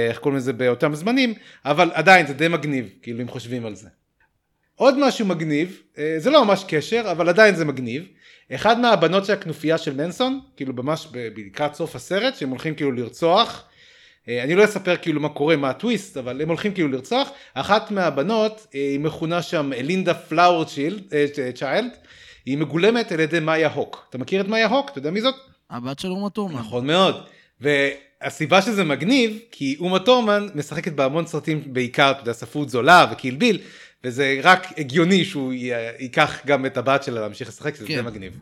איך 0.08 0.18
קוראים 0.18 0.36
לזה 0.36 0.52
באותם 0.52 0.94
זמנים 0.94 1.34
אבל 1.64 1.90
עדיין 1.94 2.26
זה 2.26 2.34
די 2.34 2.48
מגניב 2.48 2.88
כאילו 3.02 3.20
אם 3.20 3.28
חושבים 3.28 3.66
על 3.66 3.74
זה. 3.74 3.88
עוד 4.74 4.98
משהו 4.98 5.26
מגניב 5.26 5.82
אה, 5.98 6.14
זה 6.18 6.30
לא 6.30 6.44
ממש 6.44 6.64
קשר 6.68 7.08
אבל 7.10 7.28
עדיין 7.28 7.54
זה 7.54 7.64
מגניב 7.64 8.06
אחד 8.54 8.80
מהבנות 8.80 9.24
של 9.24 9.32
הכנופיה 9.32 9.78
של 9.78 9.94
מנסון 9.94 10.40
כאילו 10.56 10.74
ממש 10.74 11.08
לקראת 11.36 11.74
סוף 11.74 11.96
הסרט 11.96 12.36
שהם 12.36 12.50
הולכים 12.50 12.74
כאילו 12.74 12.92
לרצוח 12.92 13.70
אה, 14.28 14.42
אני 14.42 14.54
לא 14.54 14.64
אספר 14.64 14.96
כאילו 14.96 15.20
מה 15.20 15.28
קורה, 15.28 15.56
מה 15.56 15.70
הטוויסט, 15.70 16.16
אבל 16.16 16.42
הם 16.42 16.48
הולכים 16.48 16.74
כאילו 16.74 16.88
לרצוח. 16.88 17.30
אחת 17.54 17.90
מהבנות, 17.90 18.66
אה, 18.74 18.80
היא 18.80 19.00
מכונה 19.00 19.42
שם 19.42 19.72
אלינדה 19.72 20.14
פלאור 20.14 20.64
צ'יילד, 21.54 21.90
היא 22.46 22.58
מגולמת 22.58 23.12
על 23.12 23.20
ידי 23.20 23.40
מאיה 23.40 23.72
הוק. 23.72 24.06
אתה 24.10 24.18
מכיר 24.18 24.40
את 24.40 24.48
מאיה 24.48 24.66
הוק? 24.66 24.90
אתה 24.90 24.98
יודע 24.98 25.10
מי 25.10 25.20
זאת? 25.20 25.34
הבת 25.70 25.98
של 25.98 26.08
אומה 26.08 26.30
טורמן. 26.30 26.60
נכון 26.60 26.86
מאוד. 26.86 27.26
והסיבה 28.24 28.62
שזה 28.62 28.84
מגניב, 28.84 29.38
כי 29.50 29.76
אומה 29.80 29.98
טורמן 29.98 30.46
משחקת 30.54 30.92
בהמון 30.92 31.26
סרטים 31.26 31.62
בעיקר, 31.66 32.10
אתה 32.10 32.20
יודע, 32.20 32.32
ספרות 32.32 32.68
זולה 32.70 33.06
וקילביל, 33.12 33.58
וזה 34.04 34.40
רק 34.42 34.66
הגיוני 34.78 35.24
שהוא 35.24 35.52
י- 35.52 35.56
ייקח 35.98 36.38
גם 36.46 36.66
את 36.66 36.76
הבת 36.76 37.02
שלה 37.02 37.20
להמשיך 37.20 37.48
לשחק, 37.48 37.74
זה 37.76 37.86
כן. 37.86 38.04
מגניב. 38.04 38.32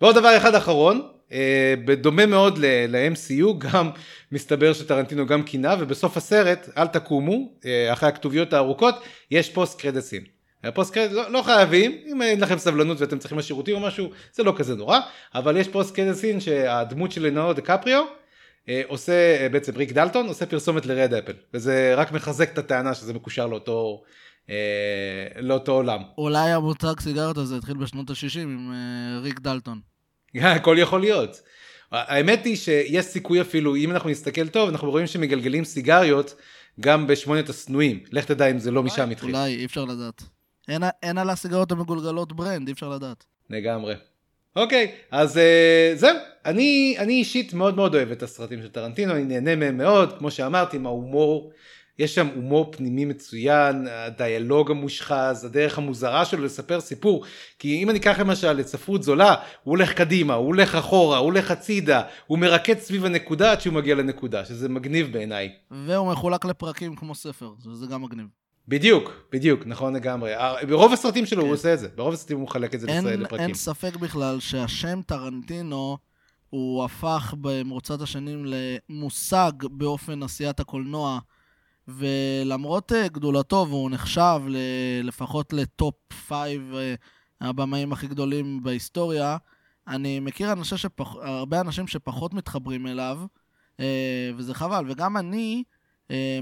ועוד 0.00 0.14
דבר 0.14 0.36
אחד 0.36 0.54
אחרון, 0.54 1.02
אה, 1.32 1.74
בדומה 1.84 2.26
מאוד 2.26 2.58
ל- 2.58 2.66
ל-MCU, 2.88 3.46
גם 3.58 3.90
מסתבר 4.32 4.72
שטרנטינו 4.72 5.26
גם 5.26 5.42
קינה, 5.42 5.74
ובסוף 5.80 6.16
הסרט, 6.16 6.68
אל 6.76 6.86
תקומו, 6.86 7.52
אה, 7.66 7.92
אחרי 7.92 8.08
הכתוביות 8.08 8.52
הארוכות, 8.52 8.94
יש 9.30 9.50
post 9.50 9.80
credit 9.80 10.01
scene. 10.01 10.22
ה 10.64 10.70
post 10.70 10.94
credit 10.94 11.12
לא, 11.12 11.30
לא 11.32 11.42
חייבים, 11.42 11.98
אם 12.06 12.22
אין 12.22 12.40
לכם 12.40 12.58
סבלנות 12.58 13.00
ואתם 13.00 13.18
צריכים 13.18 13.38
לשירותים 13.38 13.74
או 13.74 13.80
משהו, 13.80 14.10
זה 14.34 14.42
לא 14.42 14.54
כזה 14.56 14.74
נורא, 14.74 14.98
אבל 15.34 15.56
יש 15.56 15.68
post 15.68 15.94
credit 15.94 16.19
scene 16.19 16.40
שהדמות 16.40 17.12
של 17.12 17.26
לאונרדו 17.26 17.52
דיקפריו, 17.52 17.98
אה, 18.00 18.04
עושה, 18.88 19.42
אה, 19.42 19.48
בעצם 19.48 19.76
ריק 19.76 19.92
דלטון, 19.92 20.26
עושה 20.26 20.46
פרסומת 20.46 20.86
לרד 20.86 21.14
אפל, 21.14 21.32
וזה 21.54 21.94
רק 21.94 22.12
מחזק 22.12 22.52
את 22.52 22.58
הטענה 22.58 22.94
שזה 22.94 23.14
מקושר 23.14 23.46
לאותו, 23.46 24.02
אה, 24.50 24.54
לאותו 25.40 25.72
עולם. 25.72 26.02
אולי 26.18 26.50
המותג 26.50 27.00
סיגריות 27.00 27.36
הזה 27.36 27.56
התחיל 27.56 27.76
בשנות 27.76 28.10
ה-60 28.10 28.40
עם 28.40 28.72
אה, 28.72 29.20
ריק 29.20 29.40
דלטון. 29.40 29.80
הכל 30.34 30.76
יכול 30.78 31.00
להיות. 31.00 31.40
האמת 31.92 32.44
היא 32.44 32.56
שיש 32.56 33.04
סיכוי 33.04 33.40
אפילו, 33.40 33.76
אם 33.76 33.90
אנחנו 33.90 34.10
נסתכל 34.10 34.48
טוב, 34.48 34.68
אנחנו 34.68 34.90
רואים 34.90 35.06
שמגלגלים 35.06 35.64
סיגריות 35.64 36.34
גם 36.80 37.06
בשמונת 37.06 37.48
השנואים. 37.48 38.00
לך 38.12 38.24
תדע 38.24 38.50
אם 38.50 38.58
זה 38.58 38.70
לא 38.70 38.82
משם 38.82 39.10
התחיל. 39.10 39.36
אולי, 39.36 39.56
אי 39.56 39.64
אפשר 39.64 39.84
לדעת. 39.84 40.22
אין, 40.68 40.82
אין 41.02 41.18
על 41.18 41.30
הסיגריות 41.30 41.72
המגולגלות 41.72 42.32
ברנד, 42.32 42.68
אי 42.68 42.72
אפשר 42.72 42.88
לדעת. 42.88 43.24
לגמרי. 43.50 43.94
אוקיי, 44.56 44.92
אז 45.10 45.36
uh, 45.36 45.40
זהו, 45.98 46.16
אני, 46.46 46.96
אני 46.98 47.12
אישית 47.12 47.54
מאוד 47.54 47.76
מאוד 47.76 47.94
אוהב 47.94 48.10
את 48.10 48.22
הסרטים 48.22 48.62
של 48.62 48.68
טרנטינו, 48.68 49.12
אני 49.12 49.24
נהנה 49.24 49.56
מהם 49.56 49.76
מאוד, 49.76 50.18
כמו 50.18 50.30
שאמרתי, 50.30 50.76
עם 50.76 50.86
ההומור, 50.86 51.52
יש 51.98 52.14
שם 52.14 52.28
הומור 52.34 52.72
פנימי 52.72 53.04
מצוין, 53.04 53.86
הדיאלוג 53.90 54.70
המושחז, 54.70 55.44
הדרך 55.44 55.78
המוזרה 55.78 56.24
שלו 56.24 56.44
לספר 56.44 56.80
סיפור, 56.80 57.24
כי 57.58 57.82
אם 57.82 57.90
אני 57.90 57.98
אקח 57.98 58.18
למשל 58.18 58.60
את 58.60 58.66
ספרות 58.66 59.02
זולה, 59.02 59.34
הוא 59.64 59.72
הולך 59.72 59.92
קדימה, 59.92 60.34
הוא 60.34 60.46
הולך 60.46 60.74
אחורה, 60.74 61.18
הוא 61.18 61.24
הולך 61.24 61.50
הצידה, 61.50 62.02
הוא 62.26 62.38
מרקד 62.38 62.78
סביב 62.78 63.04
הנקודה 63.04 63.52
עד 63.52 63.60
שהוא 63.60 63.74
מגיע 63.74 63.94
לנקודה, 63.94 64.44
שזה 64.44 64.68
מגניב 64.68 65.12
בעיניי. 65.12 65.52
והוא 65.70 66.12
מחולק 66.12 66.44
לפרקים 66.44 66.96
כמו 66.96 67.14
ספר, 67.14 67.50
וזה 67.66 67.86
גם 67.86 68.02
מגניב. 68.02 68.41
בדיוק, 68.68 69.10
בדיוק, 69.32 69.66
נכון 69.66 69.96
לגמרי. 69.96 70.32
ברוב 70.68 70.92
הסרטים 70.92 71.26
שלו 71.26 71.42
הוא 71.42 71.52
עושה 71.52 71.74
את 71.74 71.78
זה, 71.78 71.88
ברוב 71.88 72.14
הסרטים 72.14 72.36
הוא 72.36 72.44
מחלק 72.44 72.74
את 72.74 72.80
זה 72.80 72.86
אין, 72.88 73.04
לפרקים. 73.06 73.46
אין 73.46 73.54
ספק 73.54 73.96
בכלל 73.96 74.40
שהשם 74.40 75.00
טרנטינו 75.06 75.98
הוא 76.50 76.84
הפך 76.84 77.34
במרוצת 77.40 78.00
השנים 78.00 78.44
למושג 78.46 79.52
באופן 79.70 80.22
עשיית 80.22 80.60
הקולנוע, 80.60 81.18
ולמרות 81.88 82.92
אה, 82.92 83.08
גדולתו, 83.08 83.66
והוא 83.68 83.90
נחשב 83.90 84.40
ל- 84.48 84.56
לפחות 85.02 85.52
ל 85.52 85.62
top 85.62 85.94
five 86.28 86.74
אה, 86.74 86.94
הבמאים 87.40 87.92
הכי 87.92 88.06
גדולים 88.06 88.62
בהיסטוריה, 88.62 89.36
אני 89.88 90.20
מכיר 90.20 90.52
אנשים 90.52 90.78
שפח... 90.78 91.14
הרבה 91.16 91.60
אנשים 91.60 91.86
שפחות 91.86 92.34
מתחברים 92.34 92.86
אליו, 92.86 93.18
אה, 93.80 94.30
וזה 94.36 94.54
חבל. 94.54 94.84
וגם 94.88 95.16
אני 95.16 95.62
אה, 95.66 95.71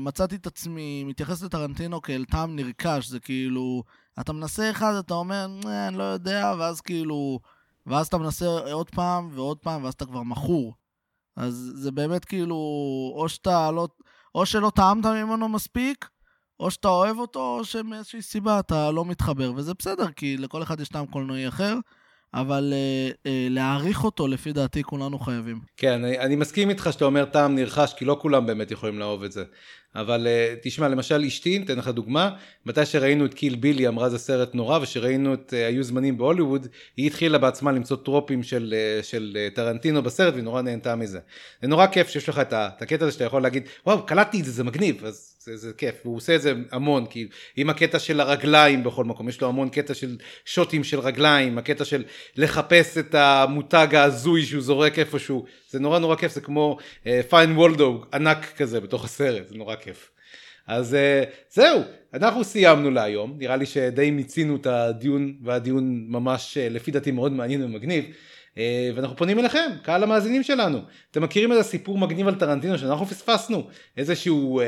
מצאתי 0.00 0.36
את 0.36 0.46
עצמי 0.46 1.04
מתייחס 1.04 1.42
לטרנטינו 1.42 2.02
כאל 2.02 2.24
טעם 2.24 2.56
נרכש, 2.56 3.06
זה 3.06 3.20
כאילו, 3.20 3.82
אתה 4.20 4.32
מנסה 4.32 4.70
אחד, 4.70 4.94
אתה 4.94 5.14
אומר, 5.14 5.46
"אה, 5.66 5.88
אני 5.88 5.98
לא 5.98 6.02
יודע, 6.02 6.54
ואז 6.58 6.80
כאילו, 6.80 7.40
ואז 7.86 8.06
אתה 8.06 8.18
מנסה 8.18 8.46
עוד 8.46 8.90
פעם 8.90 9.30
ועוד 9.32 9.58
פעם, 9.58 9.84
ואז 9.84 9.94
אתה 9.94 10.06
כבר 10.06 10.22
מכור. 10.22 10.74
אז 11.36 11.72
זה 11.74 11.92
באמת 11.92 12.24
כאילו, 12.24 12.56
או 13.14 13.28
שאתה 13.28 13.70
לא, 13.70 13.88
או 14.34 14.46
שלא 14.46 14.70
טעמת 14.74 15.06
ממנו 15.06 15.48
מספיק, 15.48 16.08
או 16.60 16.70
שאתה 16.70 16.88
אוהב 16.88 17.18
אותו, 17.18 17.58
או 17.58 17.64
שמאיזושהי 17.64 18.22
סיבה 18.22 18.60
אתה 18.60 18.90
לא 18.90 19.04
מתחבר, 19.04 19.52
וזה 19.56 19.74
בסדר, 19.74 20.10
כי 20.10 20.36
לכל 20.36 20.62
אחד 20.62 20.80
יש 20.80 20.88
טעם 20.88 21.06
קולנועי 21.06 21.48
אחר, 21.48 21.74
אבל 22.34 22.72
אה, 22.72 23.10
אה, 23.26 23.46
להעריך 23.50 24.04
אותו, 24.04 24.28
לפי 24.28 24.52
דעתי, 24.52 24.82
כולנו 24.82 25.18
חייבים. 25.18 25.60
כן, 25.76 26.04
אני, 26.04 26.18
אני 26.18 26.36
מסכים 26.36 26.70
איתך 26.70 26.88
שאתה 26.92 27.04
אומר 27.04 27.24
טעם 27.24 27.54
נרכש, 27.54 27.94
כי 27.94 28.04
לא 28.04 28.18
כולם 28.20 28.46
באמת 28.46 28.70
יכולים 28.70 28.98
לאהוב 28.98 29.24
את 29.24 29.32
זה. 29.32 29.44
אבל 29.94 30.26
uh, 30.26 30.58
תשמע, 30.62 30.88
למשל 30.88 31.24
אשתי, 31.24 31.58
ניתן 31.58 31.78
לך 31.78 31.88
דוגמה, 31.88 32.30
מתי 32.66 32.86
שראינו 32.86 33.24
את 33.24 33.34
קיל 33.34 33.54
בילי 33.56 33.88
אמרה 33.88 34.08
זה 34.08 34.18
סרט 34.18 34.54
נורא, 34.54 34.78
ושראינו 34.82 35.34
את 35.34 35.52
uh, 35.52 35.56
היו 35.56 35.84
זמנים 35.84 36.18
בהוליווד, 36.18 36.66
היא 36.96 37.06
התחילה 37.06 37.38
בעצמה 37.38 37.72
למצוא 37.72 37.96
טרופים 37.96 38.42
של, 38.42 38.74
uh, 39.00 39.04
של 39.04 39.36
uh, 39.36 39.54
טרנטינו 39.54 40.02
בסרט, 40.02 40.32
והיא 40.32 40.44
נורא 40.44 40.62
נהנתה 40.62 40.96
מזה. 40.96 41.18
זה 41.62 41.68
נורא 41.68 41.86
כיף 41.86 42.08
שיש 42.08 42.28
לך 42.28 42.38
את, 42.38 42.52
את 42.52 42.82
הקטע 42.82 43.04
הזה 43.04 43.12
שאתה 43.12 43.24
יכול 43.24 43.42
להגיד, 43.42 43.62
וואו, 43.86 44.06
קלטתי 44.06 44.40
את 44.40 44.44
זה, 44.44 44.52
זה 44.52 44.64
מגניב, 44.64 45.04
אז 45.04 45.29
זה, 45.44 45.56
זה 45.56 45.72
כיף, 45.72 45.94
והוא 46.04 46.16
עושה 46.16 46.34
את 46.34 46.42
זה 46.42 46.54
המון, 46.70 47.06
כי 47.06 47.28
עם 47.56 47.70
הקטע 47.70 47.98
של 47.98 48.20
הרגליים 48.20 48.84
בכל 48.84 49.04
מקום, 49.04 49.28
יש 49.28 49.40
לו 49.40 49.48
המון 49.48 49.68
קטע 49.68 49.94
של 49.94 50.16
שוטים 50.44 50.84
של 50.84 51.00
רגליים, 51.00 51.58
הקטע 51.58 51.84
של 51.84 52.04
לחפש 52.36 52.98
את 52.98 53.14
המותג 53.14 53.94
ההזוי 53.94 54.42
שהוא 54.42 54.62
זורק 54.62 54.98
איפשהו, 54.98 55.44
זה 55.70 55.80
נורא 55.80 55.98
נורא 55.98 56.16
כיף, 56.16 56.32
זה 56.32 56.40
כמו 56.40 56.78
פיין 57.28 57.50
uh, 57.50 57.58
וולדו 57.58 58.04
ענק 58.14 58.52
כזה 58.56 58.80
בתוך 58.80 59.04
הסרט, 59.04 59.48
זה 59.48 59.54
נורא 59.54 59.76
כיף. 59.76 60.10
אז 60.66 60.94
uh, 60.94 61.28
זהו, 61.50 61.80
אנחנו 62.14 62.44
סיימנו 62.44 62.90
להיום, 62.90 63.34
נראה 63.38 63.56
לי 63.56 63.66
שדי 63.66 64.10
מיצינו 64.10 64.56
את 64.56 64.66
הדיון, 64.66 65.34
והדיון 65.42 66.04
ממש 66.08 66.58
uh, 66.58 66.72
לפי 66.72 66.90
דעתי 66.90 67.10
מאוד 67.10 67.32
מעניין 67.32 67.64
ומגניב. 67.64 68.04
Uh, 68.54 68.58
ואנחנו 68.94 69.16
פונים 69.16 69.38
אליכם, 69.38 69.70
קהל 69.82 70.02
המאזינים 70.02 70.42
שלנו. 70.42 70.78
אתם 71.10 71.22
מכירים 71.22 71.52
איזה 71.52 71.62
סיפור 71.62 71.98
מגניב 71.98 72.28
על 72.28 72.34
טרנטינו 72.34 72.78
שאנחנו 72.78 73.06
פספסנו? 73.06 73.68
איזשהו 73.96 74.60
uh, 74.60 74.64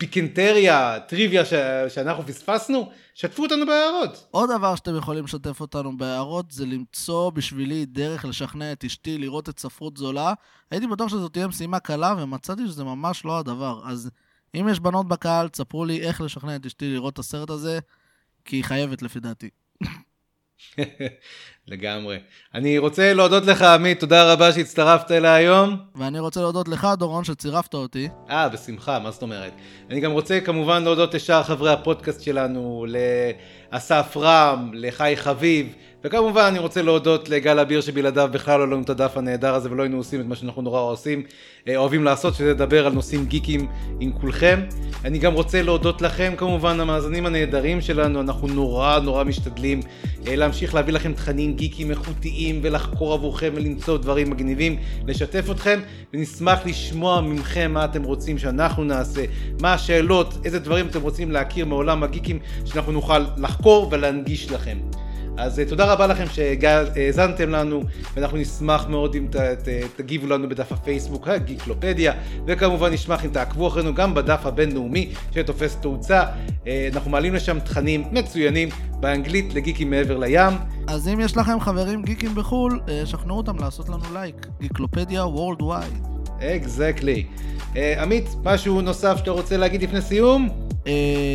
פיקנטריה, 0.00 0.98
טריוויה 1.08 1.44
ש... 1.44 1.52
שאנחנו 1.88 2.26
פספסנו? 2.26 2.90
שתפו 3.14 3.42
אותנו 3.42 3.66
בהערות. 3.66 4.26
עוד 4.30 4.50
דבר 4.50 4.74
שאתם 4.74 4.96
יכולים 4.96 5.24
לשתף 5.24 5.60
אותנו 5.60 5.96
בהערות 5.96 6.50
זה 6.50 6.66
למצוא 6.66 7.30
בשבילי 7.30 7.84
דרך 7.84 8.24
לשכנע 8.24 8.72
את 8.72 8.84
אשתי 8.84 9.18
לראות 9.18 9.48
את 9.48 9.58
ספרות 9.58 9.96
זולה. 9.96 10.32
הייתי 10.70 10.86
בטוח 10.86 11.08
שזו 11.08 11.28
תהיה 11.28 11.46
משימה 11.46 11.80
קלה 11.80 12.14
ומצאתי 12.18 12.66
שזה 12.66 12.84
ממש 12.84 13.24
לא 13.24 13.38
הדבר. 13.38 13.80
אז 13.84 14.10
אם 14.54 14.68
יש 14.70 14.80
בנות 14.80 15.08
בקהל, 15.08 15.48
תספרו 15.48 15.84
לי 15.84 16.00
איך 16.00 16.20
לשכנע 16.20 16.56
את 16.56 16.66
אשתי 16.66 16.92
לראות 16.92 17.12
את 17.12 17.18
הסרט 17.18 17.50
הזה, 17.50 17.78
כי 18.44 18.56
היא 18.56 18.64
חייבת 18.64 19.02
לפי 19.02 19.20
דעתי. 19.20 19.50
לגמרי. 21.70 22.18
אני 22.54 22.78
רוצה 22.78 23.12
להודות 23.12 23.46
לך 23.46 23.62
עמית, 23.62 24.00
תודה 24.00 24.32
רבה 24.32 24.52
שהצטרפת 24.52 25.10
אליי 25.10 25.30
היום. 25.30 25.76
ואני 25.94 26.20
רוצה 26.20 26.40
להודות 26.40 26.68
לך, 26.68 26.88
דורון, 26.98 27.24
שצירפת 27.24 27.74
אותי. 27.74 28.08
אה, 28.30 28.48
בשמחה, 28.48 28.98
מה 28.98 29.10
זאת 29.10 29.22
אומרת? 29.22 29.52
אני 29.90 30.00
גם 30.00 30.12
רוצה 30.12 30.40
כמובן 30.40 30.84
להודות 30.84 31.14
לשאר 31.14 31.42
חברי 31.42 31.72
הפודקאסט 31.72 32.22
שלנו, 32.22 32.86
לאסף 33.72 34.16
רם, 34.16 34.70
לחי 34.74 35.12
חביב, 35.16 35.74
וכמובן 36.04 36.42
אני 36.42 36.58
רוצה 36.58 36.82
להודות 36.82 37.28
לגל 37.28 37.58
אביר 37.58 37.80
שבלעדיו 37.80 38.28
בכלל 38.32 38.60
לא 38.60 38.66
לנו 38.66 38.82
את 38.82 38.90
הדף 38.90 39.16
הנהדר 39.16 39.54
הזה 39.54 39.70
ולא 39.70 39.82
היינו 39.82 39.96
עושים 39.96 40.20
את 40.20 40.26
מה 40.26 40.36
שאנחנו 40.36 40.62
נורא 40.62 40.80
עושים, 40.80 41.22
אה, 41.68 41.76
אוהבים 41.76 42.04
לעשות, 42.04 42.34
שזה 42.34 42.50
לדבר 42.50 42.86
על 42.86 42.92
נושאים 42.92 43.24
גיקים 43.26 43.68
עם 44.00 44.12
כולכם. 44.12 44.60
אני 45.04 45.18
גם 45.18 45.32
רוצה 45.32 45.62
להודות 45.62 46.02
לכם 46.02 46.34
כמובן, 46.36 46.80
המאזינים 46.80 47.26
הנהדרים 47.26 47.80
שלנו, 47.80 48.20
אנחנו 48.20 48.48
נורא 48.48 48.98
נורא 48.98 49.24
משתדלים 49.24 49.80
אה, 50.26 50.36
להמשיך 50.36 50.74
להביא 50.74 50.92
לכם 50.92 51.12
תכנים 51.12 51.56
גיקים 51.60 51.90
איכותיים 51.90 52.60
ולחקור 52.62 53.14
עבורכם 53.14 53.50
ולמצוא 53.54 53.98
דברים 53.98 54.30
מגניבים, 54.30 54.76
לשתף 55.06 55.50
אתכם, 55.50 55.80
ונשמח 56.14 56.66
לשמוע 56.66 57.20
מכם 57.20 57.70
מה 57.74 57.84
אתם 57.84 58.02
רוצים 58.02 58.38
שאנחנו 58.38 58.84
נעשה, 58.84 59.24
מה 59.60 59.72
השאלות, 59.72 60.34
איזה 60.44 60.58
דברים 60.58 60.86
אתם 60.86 61.02
רוצים 61.02 61.30
להכיר 61.30 61.66
מעולם 61.66 62.02
הגיקים, 62.02 62.38
שאנחנו 62.64 62.92
נוכל 62.92 63.18
לחקור 63.36 63.88
ולהנגיש 63.92 64.50
לכם. 64.50 64.78
אז 65.40 65.62
תודה 65.68 65.92
רבה 65.92 66.06
לכם 66.06 66.24
שהאזנתם 66.32 67.50
לנו, 67.50 67.82
ואנחנו 68.14 68.38
נשמח 68.38 68.86
מאוד 68.88 69.14
אם 69.14 69.26
ת, 69.30 69.36
ת, 69.36 69.68
תגיבו 69.96 70.26
לנו 70.26 70.48
בדף 70.48 70.72
הפייסבוק, 70.72 71.28
הגיקלופדיה, 71.28 72.12
וכמובן 72.46 72.92
נשמח 72.92 73.24
אם 73.24 73.30
תעקבו 73.30 73.68
אחרינו 73.68 73.94
גם 73.94 74.14
בדף 74.14 74.46
הבינלאומי 74.46 75.12
שתופס 75.34 75.76
תאוצה. 75.76 76.24
אנחנו 76.92 77.10
מעלים 77.10 77.34
לשם 77.34 77.60
תכנים 77.60 78.04
מצוינים 78.12 78.68
באנגלית 79.00 79.54
לגיקים 79.54 79.90
מעבר 79.90 80.18
לים. 80.18 80.52
אז 80.86 81.08
אם 81.08 81.20
יש 81.20 81.36
לכם 81.36 81.60
חברים 81.60 82.02
גיקים 82.02 82.34
בחו"ל, 82.34 82.80
שכנעו 83.04 83.36
אותם 83.36 83.58
לעשות 83.58 83.88
לנו 83.88 84.04
לייק. 84.12 84.46
גיקלופדיה 84.60 85.26
world 85.26 85.60
exactly. 86.42 87.26
עמית, 87.74 88.28
משהו 88.44 88.80
נוסף 88.80 89.16
שאתה 89.16 89.30
רוצה 89.30 89.56
להגיד 89.56 89.82
לפני 89.82 90.00
סיום? 90.00 90.48
אה, 90.84 90.86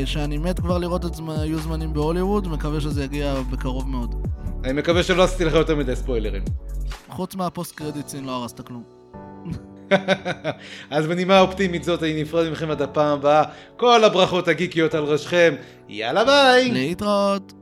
שאני 0.06 0.38
מת 0.38 0.60
כבר 0.60 0.78
לראות 0.78 1.06
את. 1.06 1.12
היו 1.28 1.60
זמנים 1.60 1.94
בהוליווד, 1.94 2.48
מקווה 2.48 2.82
שזה 2.82 3.04
יגיע 3.04 3.36
בקרוב 3.52 3.90
מאוד. 3.90 4.16
אני 4.64 4.74
מקווה 4.74 5.04
שלא 5.04 5.24
עשיתי 5.24 5.46
לך 5.46 5.54
יותר 5.54 5.76
מדי 5.76 5.96
ספוילרים. 5.96 6.44
חוץ 7.10 7.36
מה 7.36 7.49
post 7.49 7.76
credit 7.76 8.08
scene 8.08 8.26
לא 8.26 8.32
הרסת 8.32 8.62
כלום. 8.62 8.84
אז 10.96 11.08
בנימה 11.08 11.40
אופטימית 11.40 11.84
זאת 11.84 12.04
אני 12.04 12.22
נפרד 12.22 12.52
מכם 12.52 12.72
עד 12.72 12.82
הפעם 12.82 13.18
הבאה. 13.18 13.44
כל 13.78 14.04
הברכות 14.04 14.48
הגיקיות 14.48 14.94
על 14.94 15.04
ראשכם. 15.04 15.56
יאללה 15.90 16.26
ביי! 16.26 16.72
להתראות. 16.72 17.54